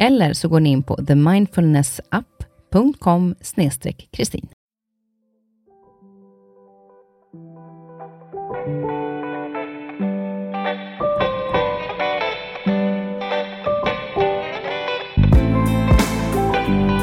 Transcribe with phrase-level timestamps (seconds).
[0.00, 3.34] Eller så går ni in på themindfulnessapp.com
[4.10, 4.48] kristin.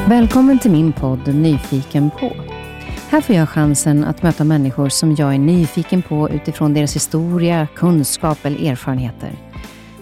[0.08, 2.32] Välkommen till min podd Nyfiken på.
[3.10, 7.68] Här får jag chansen att möta människor som jag är nyfiken på utifrån deras historia,
[7.74, 9.45] kunskap eller erfarenheter.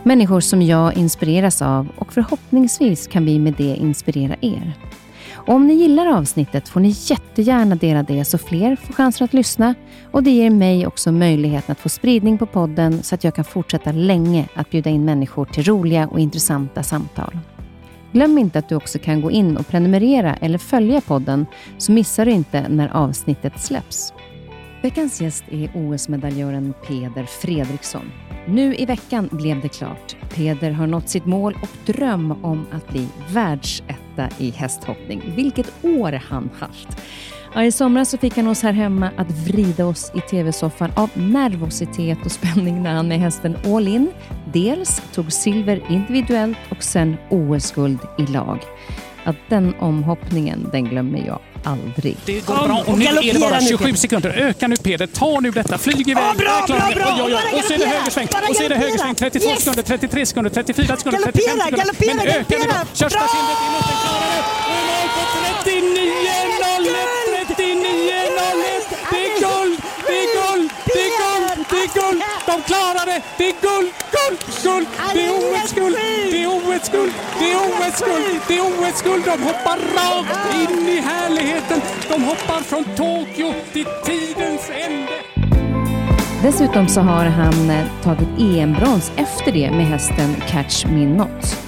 [0.07, 4.73] Människor som jag inspireras av och förhoppningsvis kan vi med det inspirera er.
[5.35, 9.35] Och om ni gillar avsnittet får ni jättegärna dela det så fler får chansen att
[9.35, 9.75] lyssna
[10.11, 13.45] och det ger mig också möjligheten att få spridning på podden så att jag kan
[13.45, 17.39] fortsätta länge att bjuda in människor till roliga och intressanta samtal.
[18.13, 21.47] Glöm inte att du också kan gå in och prenumerera eller följa podden
[21.79, 24.13] så missar du inte när avsnittet släpps.
[24.83, 28.11] Veckans gäst är OS-medaljören Peder Fredriksson.
[28.47, 30.17] Nu i veckan blev det klart.
[30.35, 35.23] Peder har nått sitt mål och dröm om att bli världsetta i hästhoppning.
[35.37, 36.89] Vilket år han haft!
[37.55, 41.11] Ja, I somras så fick han oss här hemma att vrida oss i tv-soffan av
[41.15, 44.11] nervositet och spänning när han med hästen all in
[44.53, 48.59] dels tog silver individuellt och sen OS-guld i lag.
[49.25, 52.17] Att den omhoppningen, den glömmer jag aldrig.
[52.25, 54.31] Det går bra och nu är det bara 27 sekunder.
[54.31, 56.37] Öka nu Peder, ta nu detta, flyg iväg.
[56.37, 57.15] Bra, bra, bra.
[57.17, 57.41] Oj, oj, oj.
[57.59, 59.15] Och så är det högersväng, och så är det högersväng.
[59.15, 59.59] 32 yes.
[59.59, 61.77] sekunder, 33 sekunder, 34 sekunder, 35 sekunder.
[61.77, 62.75] Galoppera, Men öka nu då.
[62.93, 64.43] Körsbärshindret i luften, klarar det.
[64.69, 68.83] Och i mål på 39.01, 39.01.
[69.11, 72.23] Det är guld, det är guld, det är guld, det är guld.
[72.55, 74.87] De klarar det, det är guld, guld, guld.
[75.15, 75.97] Det är OS-guld,
[76.31, 79.25] det är OS-guld, det är OS-guld, det är OS-guld.
[79.25, 81.81] De hoppar rakt in i härligheten.
[82.09, 85.13] De hoppar från Tokyo till tidens ände.
[86.43, 91.64] Dessutom så har han eh, tagit EM-brons efter det med hästen Catch Me Not.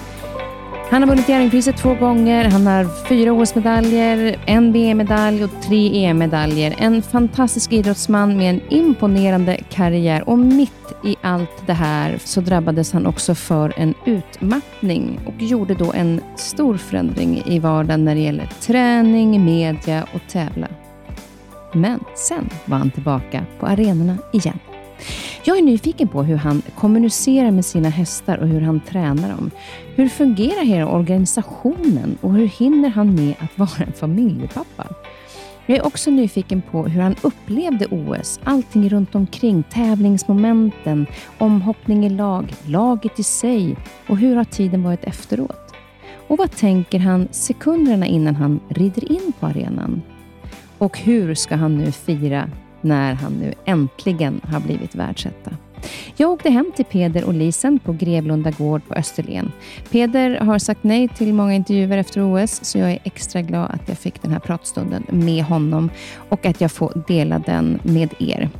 [0.90, 6.74] Han har vunnit Jerringpriset två gånger, han har fyra OS-medaljer, en VM-medalj och tre EM-medaljer.
[6.78, 10.72] En fantastisk idrottsman med en imponerande karriär och mitt
[11.04, 16.20] i allt det här så drabbades han också för en utmattning och gjorde då en
[16.36, 20.68] stor förändring i vardagen när det gäller träning, media och tävla.
[21.72, 24.58] Men sen var han tillbaka på arenorna igen.
[25.44, 29.50] Jag är nyfiken på hur han kommunicerar med sina hästar och hur han tränar dem.
[29.94, 34.86] Hur fungerar hela organisationen och hur hinner han med att vara en familjepappa?
[35.66, 41.06] Jag är också nyfiken på hur han upplevde OS, allting runt omkring, tävlingsmomenten,
[41.38, 43.76] omhoppning i lag, laget i sig
[44.08, 45.74] och hur har tiden varit efteråt?
[46.28, 50.02] Och vad tänker han sekunderna innan han rider in på arenan?
[50.78, 52.50] Och hur ska han nu fira
[52.86, 55.50] när han nu äntligen har blivit världsetta.
[56.16, 59.52] Jag åkte hem till Peder och Lisen på Grevlunda gård på Österlen.
[59.90, 63.88] Peder har sagt nej till många intervjuer efter OS, så jag är extra glad att
[63.88, 65.90] jag fick den här pratstunden med honom
[66.28, 68.50] och att jag får dela den med er.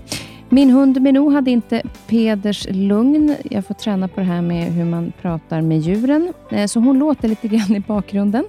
[0.49, 3.37] Min hund Minou hade inte Peders lugn.
[3.51, 6.33] Jag får träna på det här med hur man pratar med djuren.
[6.51, 8.45] Eh, så hon låter lite grann i bakgrunden.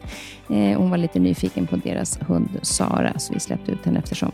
[0.50, 4.32] Eh, hon var lite nyfiken på deras hund Sara, så vi släppte ut henne eftersom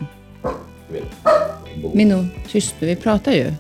[1.94, 3.54] Minno, tyst vi pratar ju.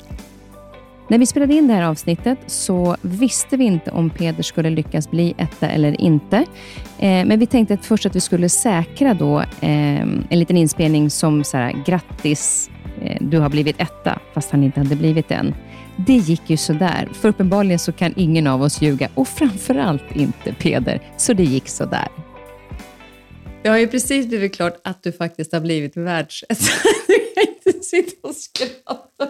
[1.07, 5.11] När vi spelade in det här avsnittet så visste vi inte om Peder skulle lyckas
[5.11, 6.37] bli etta eller inte.
[6.99, 11.09] Eh, men vi tänkte att först att vi skulle säkra då eh, en liten inspelning
[11.09, 12.69] som så här, grattis,
[13.01, 15.55] eh, du har blivit etta, fast han inte hade blivit det än.
[15.95, 20.53] Det gick ju sådär, för uppenbarligen så kan ingen av oss ljuga och framförallt inte
[20.53, 22.07] Peder, så det gick sådär.
[23.63, 26.55] Det har ju precis blivit klart att du faktiskt har blivit världsetta.
[27.07, 27.13] Du
[27.43, 29.29] kan inte sitta och skratta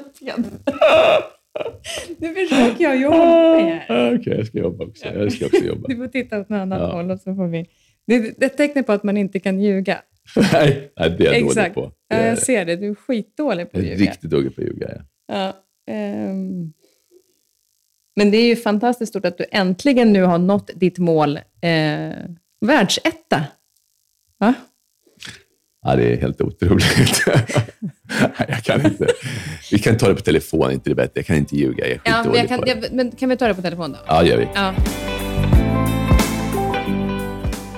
[2.18, 4.20] Nu försöker jag jobba med här.
[4.20, 5.06] Okej, jag ska jobba också.
[5.06, 5.88] Jag ska också jobba.
[5.88, 6.92] Du får titta åt något annat Ja.
[6.92, 7.70] håll och så får vi...
[8.08, 10.02] Det är ett tecken på att man inte kan ljuga.
[10.54, 11.76] nej, nej, det är jag dålig Exakt.
[11.76, 11.92] på.
[12.10, 12.76] Det Ja, jag ser det.
[12.76, 13.96] Du är skitdålig på att ljuga.
[13.96, 14.88] riktigt dålig på att ljuga.
[14.92, 15.04] Ja.
[15.28, 15.54] Ja,
[15.94, 16.74] ehm.
[18.16, 22.14] Men det är ju fantastiskt stort att du äntligen nu har nått ditt mål, eh,
[22.66, 23.44] världsetta.
[24.44, 24.54] Va?
[25.86, 27.25] Ja, det är helt otroligt.
[28.19, 29.07] Nej, jag kan inte.
[29.72, 31.12] Vi kan ta det på telefon, inte det bättre.
[31.16, 31.88] Jag kan inte ljuga.
[31.88, 33.98] Jag är Ja, men, jag kan, jag, men kan vi ta det på telefon då?
[34.07, 34.48] Ja, det gör vi.
[34.56, 34.74] Ja.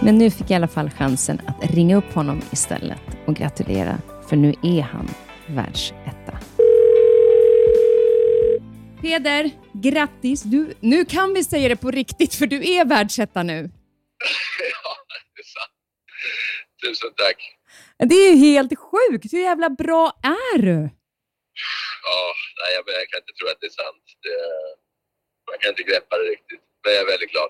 [0.01, 3.97] Men nu fick jag i alla fall chansen att ringa upp honom istället och gratulera,
[4.29, 5.09] för nu är han
[5.47, 6.39] världsetta.
[9.01, 10.41] Peder, grattis!
[10.43, 13.53] Du, nu kan vi säga det på riktigt, för du är världsetta nu.
[14.83, 14.95] Ja,
[15.35, 15.71] det är sant.
[16.85, 17.39] Tusen tack.
[18.09, 19.33] Det är ju helt sjukt!
[19.33, 20.89] Hur jävla bra är du?
[22.07, 22.21] Ja,
[22.59, 24.03] nej, jag, jag kan inte tro att det är sant.
[24.23, 24.37] Det,
[25.51, 26.63] man kan inte greppa det riktigt.
[26.83, 27.49] Men jag är väldigt glad.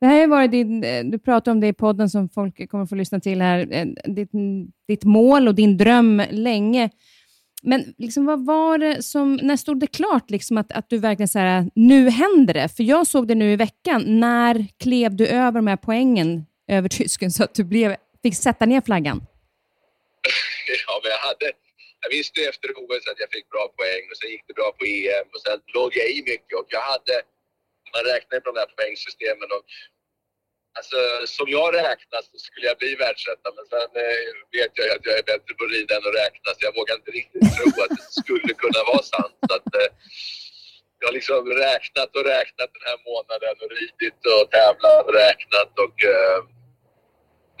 [0.00, 2.86] Det här har varit din, eh, du pratar om det i podden som folk kommer
[2.86, 4.30] få lyssna till här, eh, ditt,
[4.88, 6.90] ditt mål och din dröm länge.
[7.62, 11.28] Men liksom, vad var det som, när stod det klart liksom att, att du verkligen
[11.28, 12.68] så här, nu händer det?
[12.68, 14.02] För jag såg det nu i veckan.
[14.06, 18.66] När klev du över de här poängen över tysken så att du blev, fick sätta
[18.66, 19.18] ner flaggan?
[20.86, 21.46] Ja, men jag hade...
[22.00, 24.68] Jag visste ju efter OS att jag fick bra poäng och sen gick det bra
[24.78, 27.16] på EM och sen låg jag i mycket och jag hade...
[27.94, 29.64] Man räknar på de där poängsystemen och
[30.78, 30.98] Alltså,
[31.36, 35.06] som jag räknas så skulle jag bli världsetta, men sen eh, vet jag ju att
[35.08, 37.68] jag är bättre på att rida än att räkna, så jag vågar inte riktigt tro
[37.84, 39.36] att det skulle kunna vara sant.
[39.48, 39.90] Så att, eh,
[40.98, 45.72] jag har liksom räknat och räknat den här månaden och ridit och tävlat och räknat
[45.84, 46.38] och eh,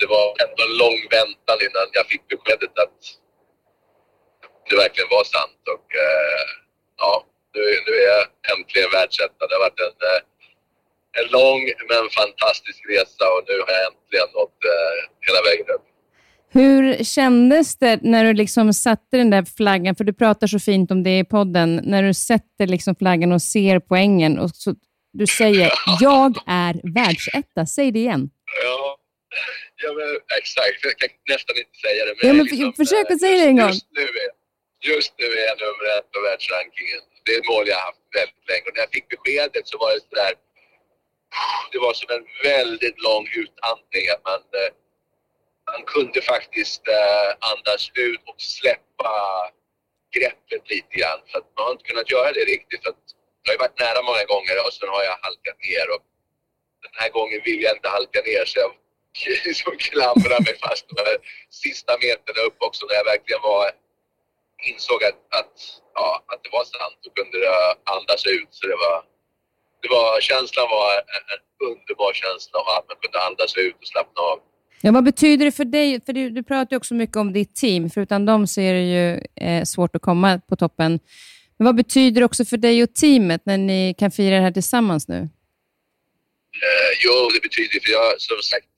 [0.00, 2.98] det var ändå en lång väntan innan jag fick beskedet att
[4.68, 5.62] det verkligen var sant.
[5.74, 6.44] Och eh,
[7.02, 7.12] ja,
[7.54, 9.42] nu, nu är jag äntligen världsetta.
[9.46, 10.20] Det har varit en, eh,
[11.18, 11.60] en lång
[11.90, 14.96] men fantastisk resa och nu har jag äntligen nått eh,
[15.26, 15.86] hela vägen upp.
[16.50, 20.90] Hur kändes det när du liksom satte den där flaggan, för du pratar så fint
[20.90, 24.74] om det i podden, när du sätter liksom flaggan och ser poängen och så,
[25.12, 27.66] du säger jag är världsetta.
[27.66, 28.30] Säg det igen.
[28.64, 28.87] Ja,
[29.82, 30.10] ja men,
[30.40, 30.78] exakt.
[30.88, 32.12] Jag kan nästan inte säga det.
[32.12, 33.72] Ja, jag men liksom, försök att säga det en gång.
[33.74, 34.30] Just nu, är,
[34.92, 37.02] just nu är jag nummer ett på världsrankingen.
[37.24, 38.64] Det är ett mål jag har haft väldigt länge.
[38.68, 40.34] Och när jag fick beskedet så var det sådär...
[41.72, 44.04] Det var som en väldigt lång utandning.
[44.14, 44.70] Att man, eh,
[45.72, 49.12] man kunde faktiskt eh, andas ut och släppa
[50.16, 51.20] greppet lite grann.
[51.28, 52.82] För att man har inte kunnat göra det riktigt.
[52.82, 53.04] För att
[53.42, 55.86] jag har ju varit nära många gånger och sen har jag halkat ner.
[55.94, 56.02] Och
[56.84, 58.72] den här gången vill jag inte halka ner så jag
[59.62, 61.16] som klamrade mig fast de här
[61.62, 63.64] sista meterna upp också när jag verkligen var
[64.70, 65.54] insåg att, att,
[65.98, 68.50] ja, att det var sant och kunde eh, andas ut.
[68.58, 68.96] Så det var,
[69.82, 73.88] det var, känslan var en, en underbar känsla av att man kunde andas ut och
[73.92, 74.38] slappna av.
[74.80, 76.00] Ja, vad betyder det för dig?
[76.06, 78.72] För du, du pratar ju också mycket om ditt team, för utan dem så är
[78.74, 79.06] det ju
[79.46, 81.00] eh, svårt att komma på toppen.
[81.56, 84.52] Men vad betyder det också för dig och teamet när ni kan fira det här
[84.52, 85.28] tillsammans nu?
[86.66, 88.74] Eh, jo, det betyder för jag som sagt,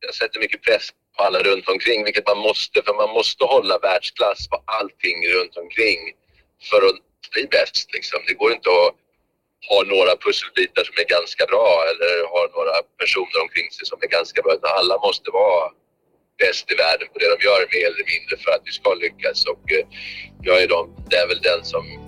[0.00, 3.78] jag sätter mycket press på alla runt omkring, vilket man måste, för man måste hålla
[3.78, 6.00] världsklass på allting runt omkring
[6.70, 7.00] för att
[7.32, 7.92] bli bäst.
[7.92, 8.20] Liksom.
[8.26, 8.94] Det går inte att
[9.68, 14.06] ha några pusselbitar som är ganska bra eller ha några personer omkring sig som är
[14.18, 15.72] ganska bra, utan alla måste vara
[16.38, 19.44] bäst i världen på det de gör mer eller mindre för att vi ska lyckas.
[19.44, 19.86] Och eh,
[20.42, 22.05] jag är, de, det är väl den som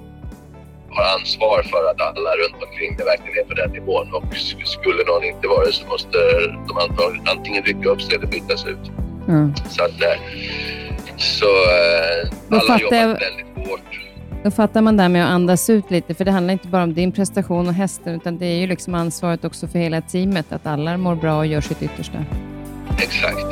[0.99, 4.07] har ansvar för att alla runt omkring det verkligen är på den nivån.
[4.17, 6.19] Och sk- skulle någon inte vara det så måste
[6.69, 6.73] de
[7.33, 8.85] antingen rycka upp sig eller bytas ut.
[9.29, 9.55] Mm.
[9.75, 10.19] Så att, eh,
[11.17, 13.81] så eh, alla fattar jobbat jag- väldigt hårt.
[14.45, 16.95] Då fattar man där med att andas ut lite, för det handlar inte bara om
[16.95, 20.67] din prestation och hästen, utan det är ju liksom ansvaret också för hela teamet, att
[20.67, 22.19] alla mår bra och gör sitt yttersta.
[22.99, 23.47] Exakt.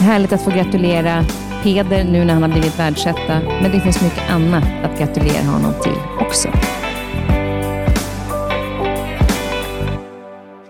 [0.00, 1.24] Härligt att få gratulera
[1.62, 5.74] Peder nu när han har blivit världsetta, men det finns mycket annat att gratulera honom
[5.82, 6.48] till också.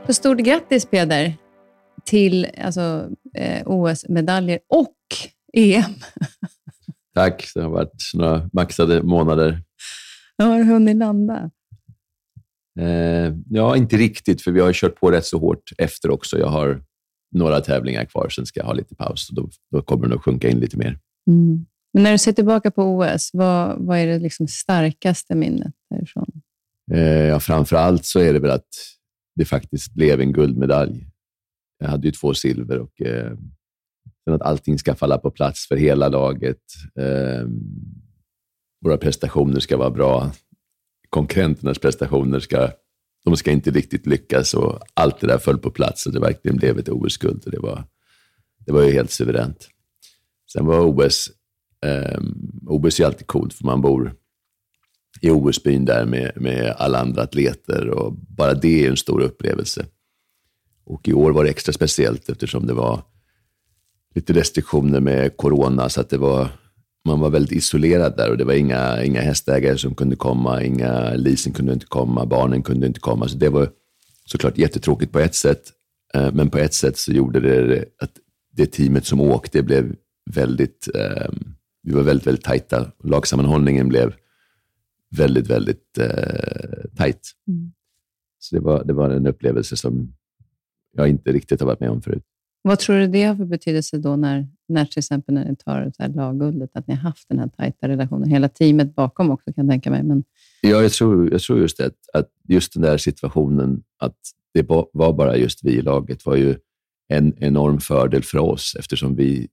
[0.06, 1.34] Så stort grattis Peder
[2.04, 3.08] till alltså,
[3.38, 4.96] eh, OS-medaljer och
[5.52, 5.82] EM.
[7.14, 7.50] Tack.
[7.54, 9.62] Det har varit några maxade månader.
[10.37, 11.50] Jag har hunnit landa.
[12.80, 16.38] Eh, ja, inte riktigt, för vi har kört på rätt så hårt efter också.
[16.38, 16.82] Jag har
[17.33, 19.29] några tävlingar kvar, sen ska jag ha lite paus.
[19.29, 20.99] och Då, då kommer det nog sjunka in lite mer.
[21.27, 21.67] Mm.
[21.93, 26.43] Men när du ser tillbaka på OS, vad, vad är det liksom starkaste minnet därifrån?
[26.93, 28.69] Eh, ja, framför allt så är det väl att
[29.37, 31.07] det faktiskt blev en guldmedalj.
[31.79, 33.33] Jag hade ju två silver och eh,
[34.31, 36.62] att allting ska falla på plats för hela laget.
[36.99, 37.49] Eh,
[38.85, 40.33] våra prestationer ska vara bra.
[41.09, 42.71] Konkurrenternas prestationer ska,
[43.25, 46.57] de ska inte riktigt lyckas och allt det där föll på plats och det verkligen
[46.57, 47.43] blev ett OS-guld.
[47.47, 47.85] Det var,
[48.67, 49.69] det var ju helt suveränt.
[50.52, 51.31] Sen var OS,
[51.85, 52.21] eh,
[52.67, 54.14] OS är alltid coolt för man bor
[55.21, 59.87] i OS-byn där med, med alla andra atleter och bara det är en stor upplevelse.
[60.85, 63.02] Och i år var det extra speciellt eftersom det var
[64.14, 66.49] lite restriktioner med corona, så att det var,
[67.04, 71.14] man var väldigt isolerad där och det var inga, inga hästägare som kunde komma, inga
[71.14, 73.28] leasing kunde inte komma, barnen kunde inte komma.
[73.28, 73.68] Så det var
[74.25, 75.62] såklart jättetråkigt på ett sätt,
[76.14, 78.11] eh, men på ett sätt så gjorde det att
[78.52, 79.94] det teamet som åkte blev
[80.30, 81.30] väldigt, eh,
[81.82, 82.92] vi var väldigt, väldigt tajta.
[83.04, 84.14] Lagsammanhållningen blev
[85.11, 87.30] väldigt, väldigt eh, tajt.
[87.49, 87.73] Mm.
[88.38, 90.14] Så det var, det var en upplevelse som
[90.92, 92.25] jag inte riktigt har varit med om förut.
[92.62, 95.92] Vad tror du det har för betydelse då när, när till exempel när ni tar
[95.97, 98.28] så här lagguldet, att ni har haft den här tajta relationen?
[98.28, 100.02] Hela teamet bakom också kan jag tänka mig.
[100.02, 100.25] Men...
[100.61, 104.16] Ja, jag tror, jag tror just det, att just den där situationen, att
[104.54, 106.57] det var bara just vi i laget, var ju
[107.09, 109.49] en enorm fördel för oss eftersom vi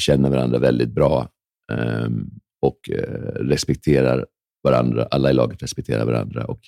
[0.00, 1.28] känner varandra väldigt bra
[1.72, 2.30] ehm,
[2.60, 4.26] och eh, respekterar
[4.62, 5.08] varandra.
[5.10, 6.44] Alla i laget respekterar varandra.
[6.44, 6.60] Och,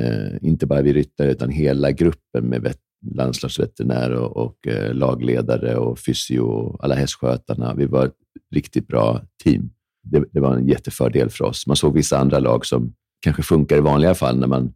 [0.00, 5.76] eh, inte bara vi ryttare, utan hela gruppen med vett landslagsveterinär och, och eh, lagledare
[5.76, 7.74] och fysio och alla hästskötarna.
[7.74, 8.16] Vi var ett
[8.54, 9.70] riktigt bra team.
[10.02, 11.66] Det, det, var en jättefördel för oss.
[11.66, 14.72] Man såg vissa andra lag som kanske funkar i vanliga fall när man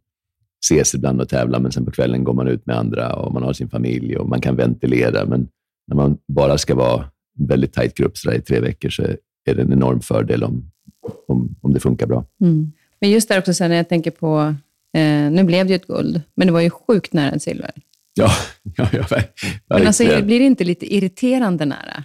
[0.65, 3.43] ses ibland och tävlar, men sen på kvällen går man ut med andra och man
[3.43, 5.25] har sin familj och man kan ventilera.
[5.25, 5.47] Men
[5.87, 7.03] när man bara ska vara
[7.39, 9.03] en väldigt tajt grupp så i tre veckor så
[9.45, 10.71] är det en enorm fördel om,
[11.27, 12.25] om, om det funkar bra.
[12.41, 12.71] Mm.
[13.01, 14.55] Men just där också, när jag tänker på,
[14.93, 17.71] eh, nu blev det ju ett guld, men det var ju sjukt nära ett silver.
[18.19, 18.31] Ja,
[18.63, 19.55] ja, ja verkligen.
[19.69, 22.03] Men alltså, blir det inte lite irriterande nära?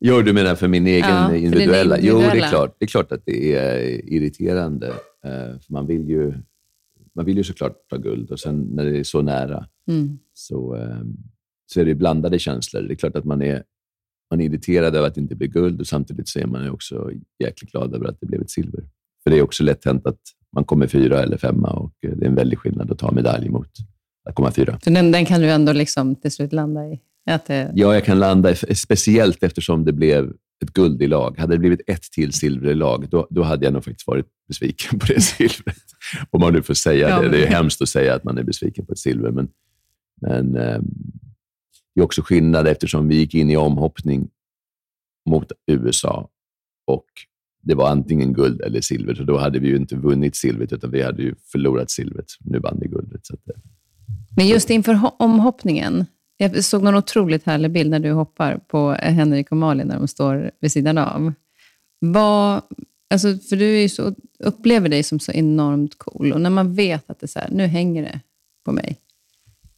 [0.00, 1.98] Jo, du menar för min egen ja, individuella?
[1.98, 1.98] individuella?
[2.00, 3.78] Jo, det är, klart, det är klart att det är
[4.12, 4.88] irriterande.
[5.24, 6.34] Eh, för man vill ju
[7.14, 10.18] man vill ju såklart ta guld och sen när det är så nära mm.
[10.34, 11.16] så, ehm,
[11.66, 12.82] så är det blandade känslor.
[12.82, 13.62] Det är klart att man är,
[14.30, 17.10] man är irriterad över att det inte blir guld och samtidigt så är man också
[17.38, 18.84] jäkligt glad över att det blev ett silver.
[19.24, 20.20] För det är också lätt hänt att
[20.52, 23.70] man kommer fyra eller femma och det är en väldig skillnad att ta medalj mot
[24.32, 24.78] 1,4.
[24.84, 27.00] Så den, den kan du ändå liksom till slut landa i?
[27.30, 27.72] Att det...
[27.74, 30.32] Ja, jag kan landa i, speciellt eftersom det blev
[30.62, 31.38] ett guld i lag.
[31.38, 34.26] Hade det blivit ett till silver i lag, då, då hade jag nog faktiskt varit
[34.48, 35.76] besviken på det silvret.
[36.30, 37.28] Om man nu får säga ja, det.
[37.28, 39.48] Det är hemskt att säga att man är besviken på ett silver, men,
[40.20, 40.80] men eh,
[41.94, 44.28] det är också skillnad eftersom vi gick in i omhoppning
[45.30, 46.28] mot USA
[46.86, 47.06] och
[47.62, 50.90] det var antingen guld eller silver, så då hade vi ju inte vunnit silvret, utan
[50.90, 52.26] vi hade ju förlorat silvret.
[52.40, 53.26] Nu vann vi guldet.
[53.26, 53.40] Så att,
[54.36, 56.06] men just inför omhoppningen,
[56.36, 60.08] jag såg någon otroligt härlig bild när du hoppar på Henrik och Malin när de
[60.08, 61.32] står vid sidan av.
[61.98, 62.62] Vad,
[63.10, 67.20] alltså, för du så, upplever dig som så enormt cool och när man vet att
[67.20, 68.20] det är så här, nu hänger det
[68.64, 68.96] på mig.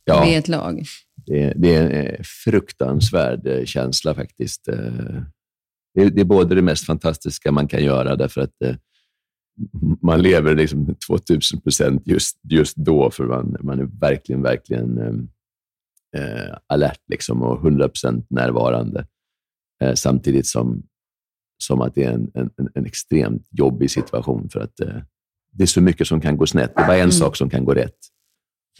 [0.04, 0.84] Ja, vi är ett lag.
[1.26, 4.68] Det, det är en fruktansvärd eh, känsla faktiskt.
[4.68, 5.22] Eh,
[5.94, 8.74] det är, både det mest fantastiska man kan göra därför att eh,
[10.02, 14.98] man lever liksom 2000 procent just, just då, för man, man är verkligen, verkligen
[16.16, 19.06] eh, alert liksom och 100 procent närvarande.
[19.82, 20.82] Eh, samtidigt som,
[21.58, 25.02] som att det är en, en, en extremt jobbig situation, för att eh,
[25.52, 26.72] det är så mycket som kan gå snett.
[26.76, 27.12] Det är bara en mm.
[27.12, 27.98] sak som kan gå rätt.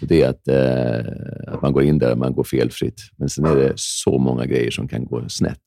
[0.01, 3.01] Och det är att, eh, att man går in där och man går felfritt.
[3.17, 5.61] Men sen är det så många grejer som kan gå snett.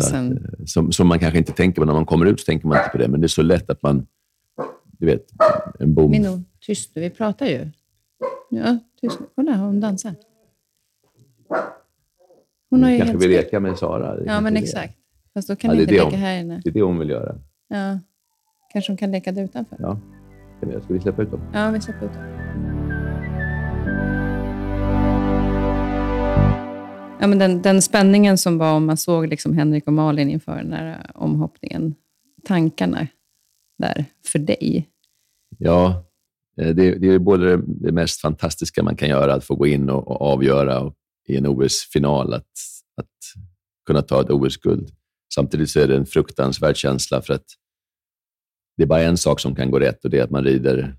[0.00, 0.32] Sen...
[0.32, 1.86] Att, eh, som, som man kanske inte tänker på.
[1.86, 3.70] När man kommer ut så tänker man inte på det, men det är så lätt
[3.70, 4.06] att man
[5.00, 5.26] du vet,
[5.78, 6.10] en bom.
[6.10, 7.68] Minno, tyst vi pratar ju.
[8.50, 10.14] Ja, tyst Kolla, hon dansar.
[12.70, 14.18] Hon ju kanske vill leka med Sara.
[14.26, 14.94] Ja, men exakt.
[15.34, 16.60] Fast då kan ja, ni inte leka hon, här inne.
[16.64, 17.36] Det är det hon vill göra.
[17.68, 17.98] Ja.
[18.72, 19.76] Kanske hon kan leka där utanför?
[19.80, 19.98] Ja.
[20.84, 21.40] Ska vi släppa ut dem?
[21.52, 22.22] Ja, vi släpper ut dem.
[27.20, 30.56] Ja, men den, den spänningen som var om man såg liksom Henrik och Malin inför
[30.56, 31.94] den här omhoppningen.
[32.44, 33.06] Tankarna
[33.80, 34.88] där för dig?
[35.58, 36.04] Ja,
[36.60, 39.90] eh, det, det är både det, mest fantastiska man kan göra, att få gå in
[39.90, 40.92] och, och avgöra
[41.28, 42.52] i en OS-final, att,
[42.96, 43.18] att
[43.86, 44.90] kunna ta ett OS-guld.
[45.34, 47.44] Samtidigt så är det en fruktansvärd känsla för att
[48.76, 50.96] det är bara en sak som kan gå rätt och det är att man rider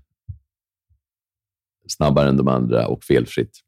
[1.88, 3.60] snabbare än de andra och felfritt.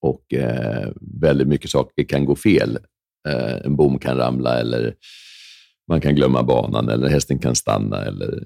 [0.00, 2.78] Och eh, väldigt mycket saker kan gå fel.
[3.28, 4.94] Eh, en bom kan ramla eller
[5.88, 8.44] man kan glömma banan eller hästen kan stanna eller,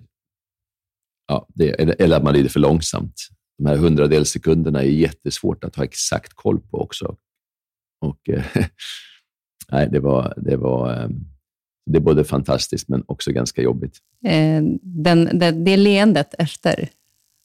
[1.29, 3.15] ja, det, eller att man rider för långsamt.
[3.59, 7.17] De här hundradels sekunderna är jättesvårt att ha exakt koll på också.
[8.01, 8.45] Och, eh,
[9.73, 11.09] nej, det var, det var eh,
[11.89, 13.99] det är både fantastiskt men också ganska jobbigt.
[14.27, 16.89] Eh, den, den, det leendet efter,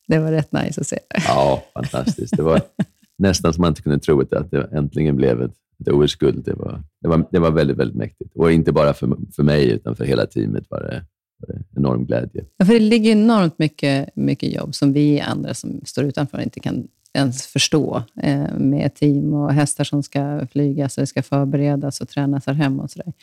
[0.08, 1.00] det var rätt nice att se.
[1.28, 2.38] Ja, fantastiskt.
[2.38, 2.62] Det var
[3.18, 5.56] nästan som man inte kunde tro att det äntligen blev ett,
[5.88, 6.46] ett OS-guld.
[6.46, 8.36] Det var, det, var, det var väldigt, väldigt mäktigt.
[8.36, 11.06] Och inte bara för, för mig, utan för hela teamet var det,
[11.38, 12.46] var det enorm glädje.
[12.58, 16.60] Ja, för det ligger enormt mycket, mycket jobb som vi andra som står utanför inte
[16.60, 22.02] kan ens förstå eh, med team och hästar som ska flygas och det ska förberedas
[22.02, 23.14] och tränas här hemma och sådär.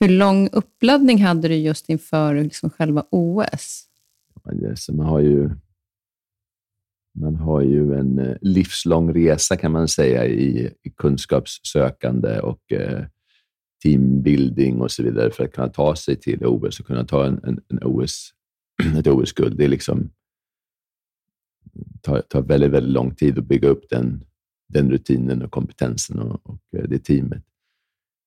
[0.00, 3.84] Hur lång uppladdning hade du just inför liksom själva OS?
[4.62, 5.50] Yes, man, har ju,
[7.20, 13.04] man har ju en eh, livslång resa kan man säga i, i kunskapssökande och eh,
[13.82, 17.40] teambuilding och så vidare för att kunna ta sig till OS och kunna ta en,
[17.44, 18.32] en, en OS,
[18.98, 19.58] ett OS-guld.
[19.58, 20.10] Det är liksom,
[22.02, 24.24] tar, tar väldigt, väldigt lång tid att bygga upp den,
[24.68, 27.44] den rutinen och kompetensen och, och eh, det teamet.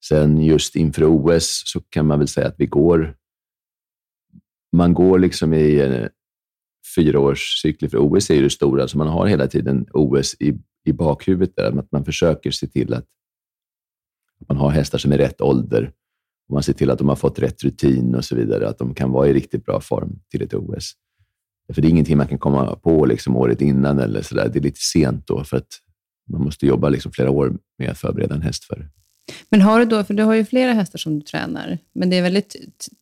[0.05, 3.17] Sen just inför OS så kan man väl säga att vi går...
[4.73, 6.07] Man går liksom i
[6.95, 10.53] fyraårscykler, för OS är ju det stora, så man har hela tiden OS i,
[10.85, 11.55] i bakhuvudet.
[11.55, 13.05] Där, att man försöker se till att
[14.47, 15.91] man har hästar som är rätt ålder.
[16.47, 18.93] Och man ser till att de har fått rätt rutin och så vidare, att de
[18.93, 20.91] kan vara i riktigt bra form till ett OS.
[21.73, 24.49] För det är ingenting man kan komma på liksom året innan eller så där.
[24.49, 25.67] Det är lite sent då, för att
[26.29, 28.87] man måste jobba liksom flera år med att förbereda en häst för det.
[29.49, 32.17] Men har du då, för du har ju flera hästar som du tränar, men det
[32.17, 32.55] är väldigt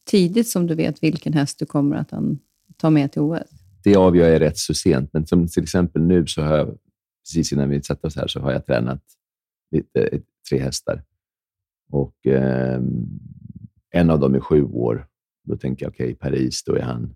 [0.10, 2.12] tidigt som du vet vilken häst du kommer att
[2.78, 3.59] ta med till OS?
[3.84, 6.78] Det avgör jag rätt så sent, men som till exempel nu så har jag,
[7.24, 9.04] precis innan vi satte oss här, så har jag tränat
[9.72, 11.04] lite, tre hästar.
[11.92, 12.82] Och eh,
[13.92, 15.08] en av dem är sju år.
[15.44, 17.16] Då tänker jag, okej, okay, Paris, då är han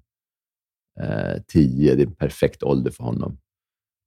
[0.99, 1.95] eh, tio.
[1.95, 3.37] Det är en perfekt ålder för honom.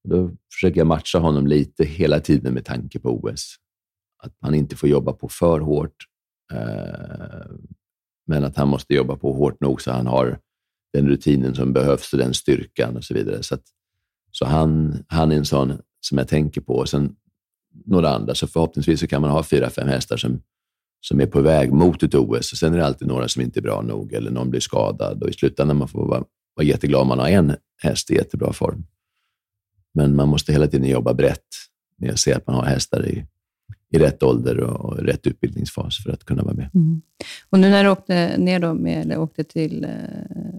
[0.08, 3.56] Då försöker jag matcha honom lite hela tiden med tanke på OS
[4.18, 5.96] att han inte får jobba på för hårt,
[6.52, 7.50] eh,
[8.26, 10.40] men att han måste jobba på hårt nog så han har
[10.92, 13.42] den rutinen som behövs och den styrkan och så vidare.
[13.42, 13.62] Så, att,
[14.30, 16.74] så han, han är en sån som jag tänker på.
[16.74, 17.16] Och sen
[17.84, 20.42] några andra, så förhoppningsvis så kan man ha fyra, fem hästar som,
[21.00, 22.52] som är på väg mot ett OS.
[22.52, 25.22] Och sen är det alltid några som inte är bra nog eller någon blir skadad.
[25.22, 28.52] Och I slutändan man får vara, vara jätteglad om man har en häst i jättebra
[28.52, 28.86] form.
[29.94, 31.46] Men man måste hela tiden jobba brett
[31.98, 33.26] med att se att man har hästar i,
[33.96, 36.70] i rätt ålder och rätt utbildningsfas för att kunna vara med.
[36.74, 37.02] Mm.
[37.50, 39.90] Och nu när du åkte ner då med, eller åkte till eh,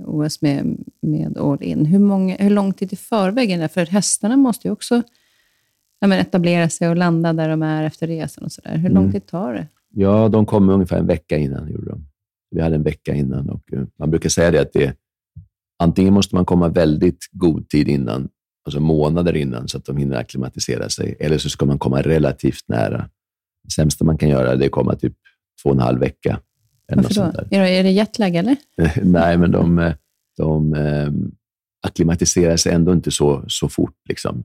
[0.05, 3.67] OS med, med All In, hur, många, hur lång tid i förväg är det?
[3.67, 5.03] För hästarna måste ju också
[5.99, 8.77] ja, men etablera sig och landa där de är efter resan och sådär.
[8.77, 9.11] Hur lång mm.
[9.11, 9.67] tid tar det?
[9.93, 11.71] Ja, de kom ungefär en vecka innan.
[11.71, 12.05] Gjorde de.
[12.51, 14.97] Vi hade en vecka innan och uh, man brukar säga det att det,
[15.79, 18.29] antingen måste man komma väldigt god tid innan,
[18.65, 22.63] alltså månader innan, så att de hinner acklimatisera sig, eller så ska man komma relativt
[22.67, 23.09] nära
[23.75, 25.13] sämsta man kan göra det är att komma typ
[25.63, 26.39] två och en halv vecka.
[26.95, 27.55] Varför då?
[27.55, 28.55] Är det, jetlag eller?
[29.03, 29.93] Nej, men de,
[30.37, 31.31] de ähm,
[31.87, 33.95] akklimatiserar sig ändå inte så, så fort.
[34.09, 34.43] Liksom.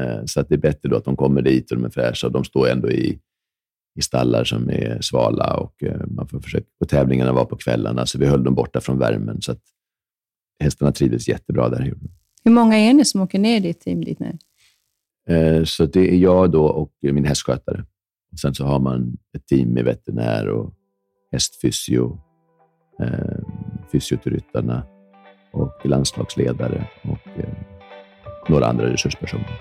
[0.00, 2.28] Äh, så att det är bättre då att de kommer dit och de är fräscha.
[2.28, 3.18] De står ändå i,
[3.98, 8.06] i stallar som är svala och äh, man får försöka på tävlingarna vara på kvällarna,
[8.06, 9.42] så vi höll dem borta från värmen.
[9.42, 9.62] Så att
[10.62, 11.94] hästarna trivdes jättebra där.
[12.44, 14.38] Hur många är ni som åker ner i ditt team dit nu?
[15.64, 17.84] Så det är jag då och min hästskötare.
[18.42, 20.74] Sen så har man ett team med veterinär och
[21.32, 22.18] hästfysio,
[23.00, 23.38] eh,
[23.92, 24.86] fysio till ryttarna
[25.52, 27.54] och landslagsledare och eh,
[28.48, 29.60] några andra resurspersoner.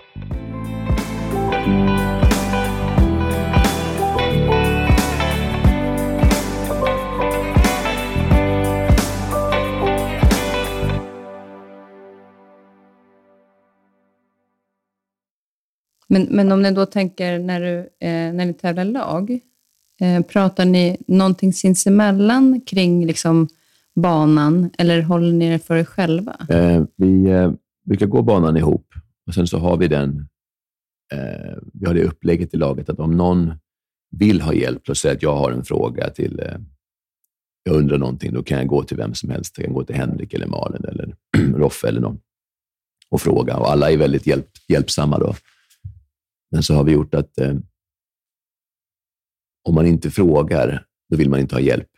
[16.07, 19.39] Men, men om ni då tänker när, du, eh, när ni tävlar lag,
[20.01, 23.47] eh, pratar ni någonting sinsemellan kring liksom,
[23.95, 26.35] banan eller håller ni det för er själva?
[26.49, 27.51] Eh, vi eh,
[27.85, 28.87] brukar gå banan ihop
[29.27, 30.27] och sen så har vi den
[31.13, 33.53] eh, vi har det upplägget i laget att om någon
[34.11, 36.57] vill ha hjälp, och säger att jag har en fråga till eh,
[37.63, 39.57] jag undrar någonting, då kan jag gå till vem som helst.
[39.57, 41.15] Jag kan gå till Henrik eller Malin eller
[41.57, 42.19] Roffe eller någon
[43.09, 43.57] och fråga.
[43.57, 45.19] Och alla är väldigt hjälp, hjälpsamma.
[45.19, 45.35] Då.
[46.53, 47.53] Men så har vi gjort att eh,
[49.63, 51.89] om man inte frågar, då vill man inte ha hjälp.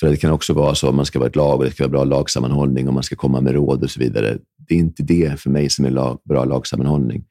[0.00, 1.84] För det kan också vara så att man ska vara ett lag och det ska
[1.84, 4.38] vara bra lagsammanhållning och man ska komma med råd och så vidare.
[4.56, 7.24] Det är inte det för mig som är lag, bra lagsammanhållning.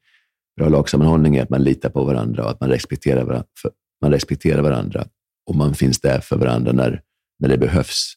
[0.56, 3.48] Bra lagsammanhållning är att man litar på varandra och att man respekterar, varandra,
[4.02, 5.08] man respekterar varandra
[5.46, 7.02] och man finns där för varandra när,
[7.38, 8.14] när det behövs.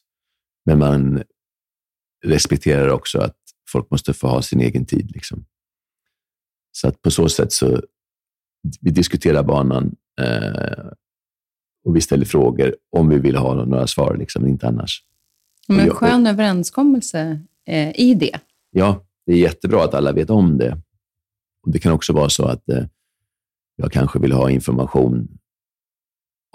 [0.64, 1.22] Men man
[2.24, 3.36] respekterar också att
[3.68, 5.10] folk måste få ha sin egen tid.
[5.14, 5.44] Liksom.
[6.76, 7.82] Så att på så sätt så
[8.80, 10.86] vi diskuterar banan eh,
[11.84, 15.02] och vi ställer frågor om vi vill ha några svar, liksom, inte annars.
[15.68, 18.40] Men en jag- skön överenskommelse eh, i det.
[18.70, 20.78] Ja, det är jättebra att alla vet om det.
[21.66, 22.84] Och Det kan också vara så att eh,
[23.76, 25.28] jag kanske vill ha information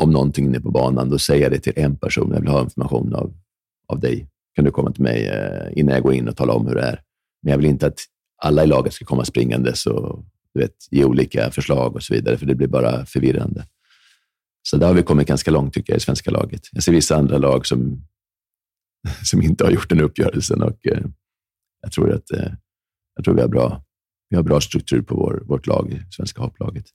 [0.02, 1.10] om någonting inne på banan.
[1.10, 2.32] Då säger jag det till en person.
[2.34, 3.34] Jag vill ha information av,
[3.88, 4.28] av dig.
[4.56, 6.82] Kan du komma till mig eh, innan jag går in och tala om hur det
[6.82, 7.02] är?
[7.44, 8.00] Men jag vill inte att
[8.42, 12.38] alla i laget ska komma springandes och du vet, ge olika förslag och så vidare,
[12.38, 13.66] för det blir bara förvirrande.
[14.62, 16.62] Så där har vi kommit ganska långt, tycker jag, i svenska laget.
[16.72, 18.02] Jag ser vissa andra lag som,
[19.24, 21.02] som inte har gjort den uppgörelsen och eh,
[21.82, 22.52] jag tror att eh,
[23.16, 23.84] jag tror vi har bra,
[24.30, 26.86] vi har bra struktur på vår, vårt lag, svenska hopplaget.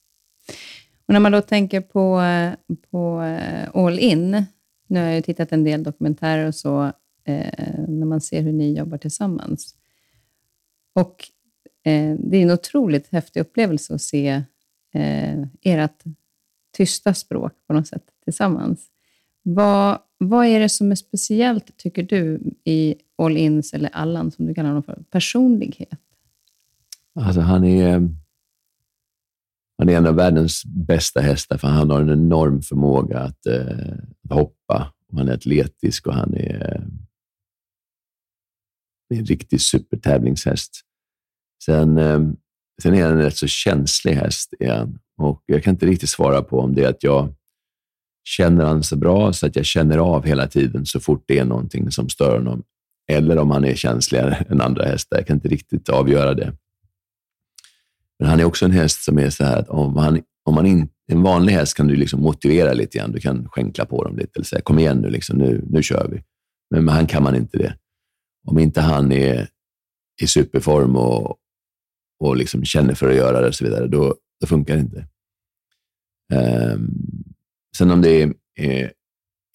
[1.07, 2.53] Och när man då tänker på, eh,
[2.91, 4.45] på eh, All In,
[4.89, 6.85] nu har jag ju tittat en del dokumentärer och så,
[7.25, 9.75] eh, när man ser hur ni jobbar tillsammans.
[10.95, 11.17] Och
[11.85, 14.43] eh, det är en otroligt häftig upplevelse att se
[14.95, 16.05] eh, ert
[16.77, 18.91] tysta språk på något sätt tillsammans.
[19.43, 24.47] Vad, vad är det som är speciellt, tycker du, i All Ins, eller Allan som
[24.47, 25.99] du kallar honom för, personlighet?
[27.15, 28.09] Alltså han är,
[29.79, 33.97] han är en av världens bästa hästar, för han har en enorm förmåga att, eh,
[34.31, 34.93] hoppa.
[35.09, 36.89] Och han är atletisk och han är,
[39.09, 40.81] är en riktig supertävlingshäst.
[41.65, 42.21] Sen, eh,
[42.83, 44.55] sen är han en rätt så känslig häst.
[44.61, 44.99] Igen.
[45.17, 47.35] Och jag kan inte riktigt svara på om det är att jag
[48.25, 51.45] känner han så bra så att jag känner av hela tiden så fort det är
[51.45, 52.63] någonting som stör honom.
[53.13, 55.17] Eller om han är känsligare än andra hästar.
[55.17, 56.53] Jag kan inte riktigt avgöra det.
[58.19, 60.67] Men han är också en häst som är så här att om han, om han
[60.67, 63.13] in, en vanlig häst kan du liksom motivera lite grann.
[63.13, 66.09] Du kan skänkla på dem lite eller säga kom igen nu, liksom, nu, nu kör
[66.11, 66.23] vi.
[66.71, 67.77] Men med han kan man inte det.
[68.47, 69.49] Om inte han är
[70.23, 71.37] i superform och,
[72.25, 75.07] och liksom känner för att göra det och så vidare, då, då funkar det inte.
[76.33, 76.91] Ehm,
[77.77, 78.93] sen om det är, är,